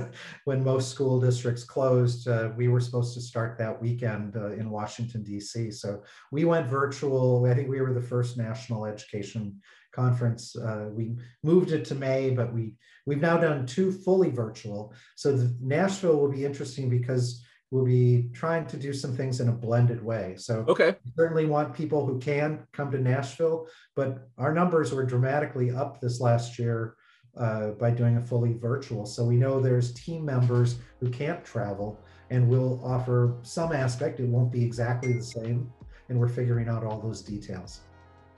when 0.44 0.62
most 0.62 0.90
school 0.90 1.20
districts 1.20 1.64
closed. 1.64 2.28
Uh, 2.28 2.50
we 2.56 2.68
were 2.68 2.80
supposed 2.80 3.14
to 3.14 3.20
start 3.20 3.58
that 3.58 3.80
weekend 3.80 4.36
uh, 4.36 4.52
in 4.52 4.70
Washington 4.70 5.22
D.C. 5.22 5.70
So 5.70 6.02
we 6.30 6.44
went 6.44 6.68
virtual. 6.68 7.46
I 7.46 7.54
think 7.54 7.68
we 7.68 7.80
were 7.80 7.94
the 7.94 8.00
first 8.00 8.36
national 8.36 8.84
education 8.84 9.60
conference. 9.98 10.56
Uh, 10.56 10.86
we 10.98 11.16
moved 11.42 11.70
it 11.72 11.84
to 11.86 11.94
May, 11.94 12.30
but 12.30 12.52
we 12.52 12.74
we've 13.06 13.20
now 13.20 13.36
done 13.38 13.66
two 13.66 13.90
fully 13.90 14.30
virtual. 14.30 14.94
So 15.16 15.36
the 15.36 15.54
Nashville 15.60 16.18
will 16.20 16.32
be 16.38 16.44
interesting 16.44 16.88
because 16.88 17.44
we'll 17.70 17.84
be 17.84 18.30
trying 18.32 18.66
to 18.66 18.76
do 18.76 18.92
some 18.92 19.14
things 19.16 19.40
in 19.40 19.48
a 19.48 19.52
blended 19.66 20.02
way. 20.02 20.26
So 20.36 20.64
okay, 20.68 20.96
certainly 21.16 21.46
want 21.46 21.74
people 21.74 22.06
who 22.06 22.18
can 22.18 22.66
come 22.72 22.90
to 22.92 22.98
Nashville, 22.98 23.66
but 23.96 24.28
our 24.38 24.52
numbers 24.52 24.92
were 24.92 25.04
dramatically 25.04 25.70
up 25.82 26.00
this 26.00 26.20
last 26.20 26.58
year. 26.58 26.94
Uh, 27.36 27.70
by 27.82 27.88
doing 27.88 28.16
a 28.16 28.20
fully 28.20 28.54
virtual. 28.54 29.06
So 29.06 29.22
we 29.22 29.36
know 29.36 29.60
there's 29.60 29.92
team 29.92 30.24
members 30.24 30.70
who 30.98 31.08
can't 31.08 31.44
travel 31.44 31.96
and 32.30 32.48
we'll 32.48 32.80
offer 32.84 33.36
some 33.42 33.70
aspect. 33.72 34.18
It 34.18 34.26
won't 34.26 34.50
be 34.50 34.64
exactly 34.64 35.12
the 35.12 35.22
same. 35.22 35.70
And 36.08 36.18
we're 36.18 36.34
figuring 36.40 36.68
out 36.68 36.82
all 36.82 36.98
those 37.00 37.22
details. 37.22 37.82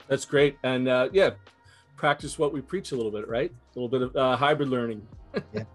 That's 0.07 0.25
great. 0.25 0.57
And 0.63 0.87
uh, 0.87 1.09
yeah, 1.11 1.31
practice 1.95 2.37
what 2.37 2.53
we 2.53 2.61
preach 2.61 2.91
a 2.91 2.95
little 2.95 3.11
bit, 3.11 3.27
right? 3.27 3.51
A 3.51 3.79
little 3.79 3.89
bit 3.89 4.01
of 4.01 4.15
uh, 4.15 4.35
hybrid 4.35 4.69
learning. 4.69 5.05
yeah. 5.53 5.63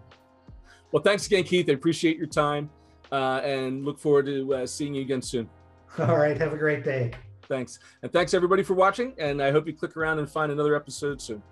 Well, 0.93 1.03
thanks 1.03 1.27
again, 1.27 1.43
Keith. 1.43 1.69
I 1.69 1.73
appreciate 1.73 2.15
your 2.15 2.27
time 2.27 2.69
uh, 3.11 3.41
and 3.43 3.83
look 3.83 3.99
forward 3.99 4.25
to 4.27 4.53
uh, 4.53 4.65
seeing 4.65 4.95
you 4.95 5.01
again 5.01 5.21
soon. 5.21 5.49
All 5.99 6.17
right. 6.17 6.37
Have 6.37 6.53
a 6.53 6.57
great 6.57 6.85
day. 6.85 7.11
Thanks. 7.43 7.79
And 8.03 8.11
thanks 8.13 8.33
everybody 8.33 8.63
for 8.63 8.73
watching. 8.73 9.13
And 9.17 9.43
I 9.43 9.51
hope 9.51 9.67
you 9.67 9.73
click 9.73 9.97
around 9.97 10.19
and 10.19 10.29
find 10.29 10.49
another 10.49 10.77
episode 10.77 11.21
soon. 11.21 11.43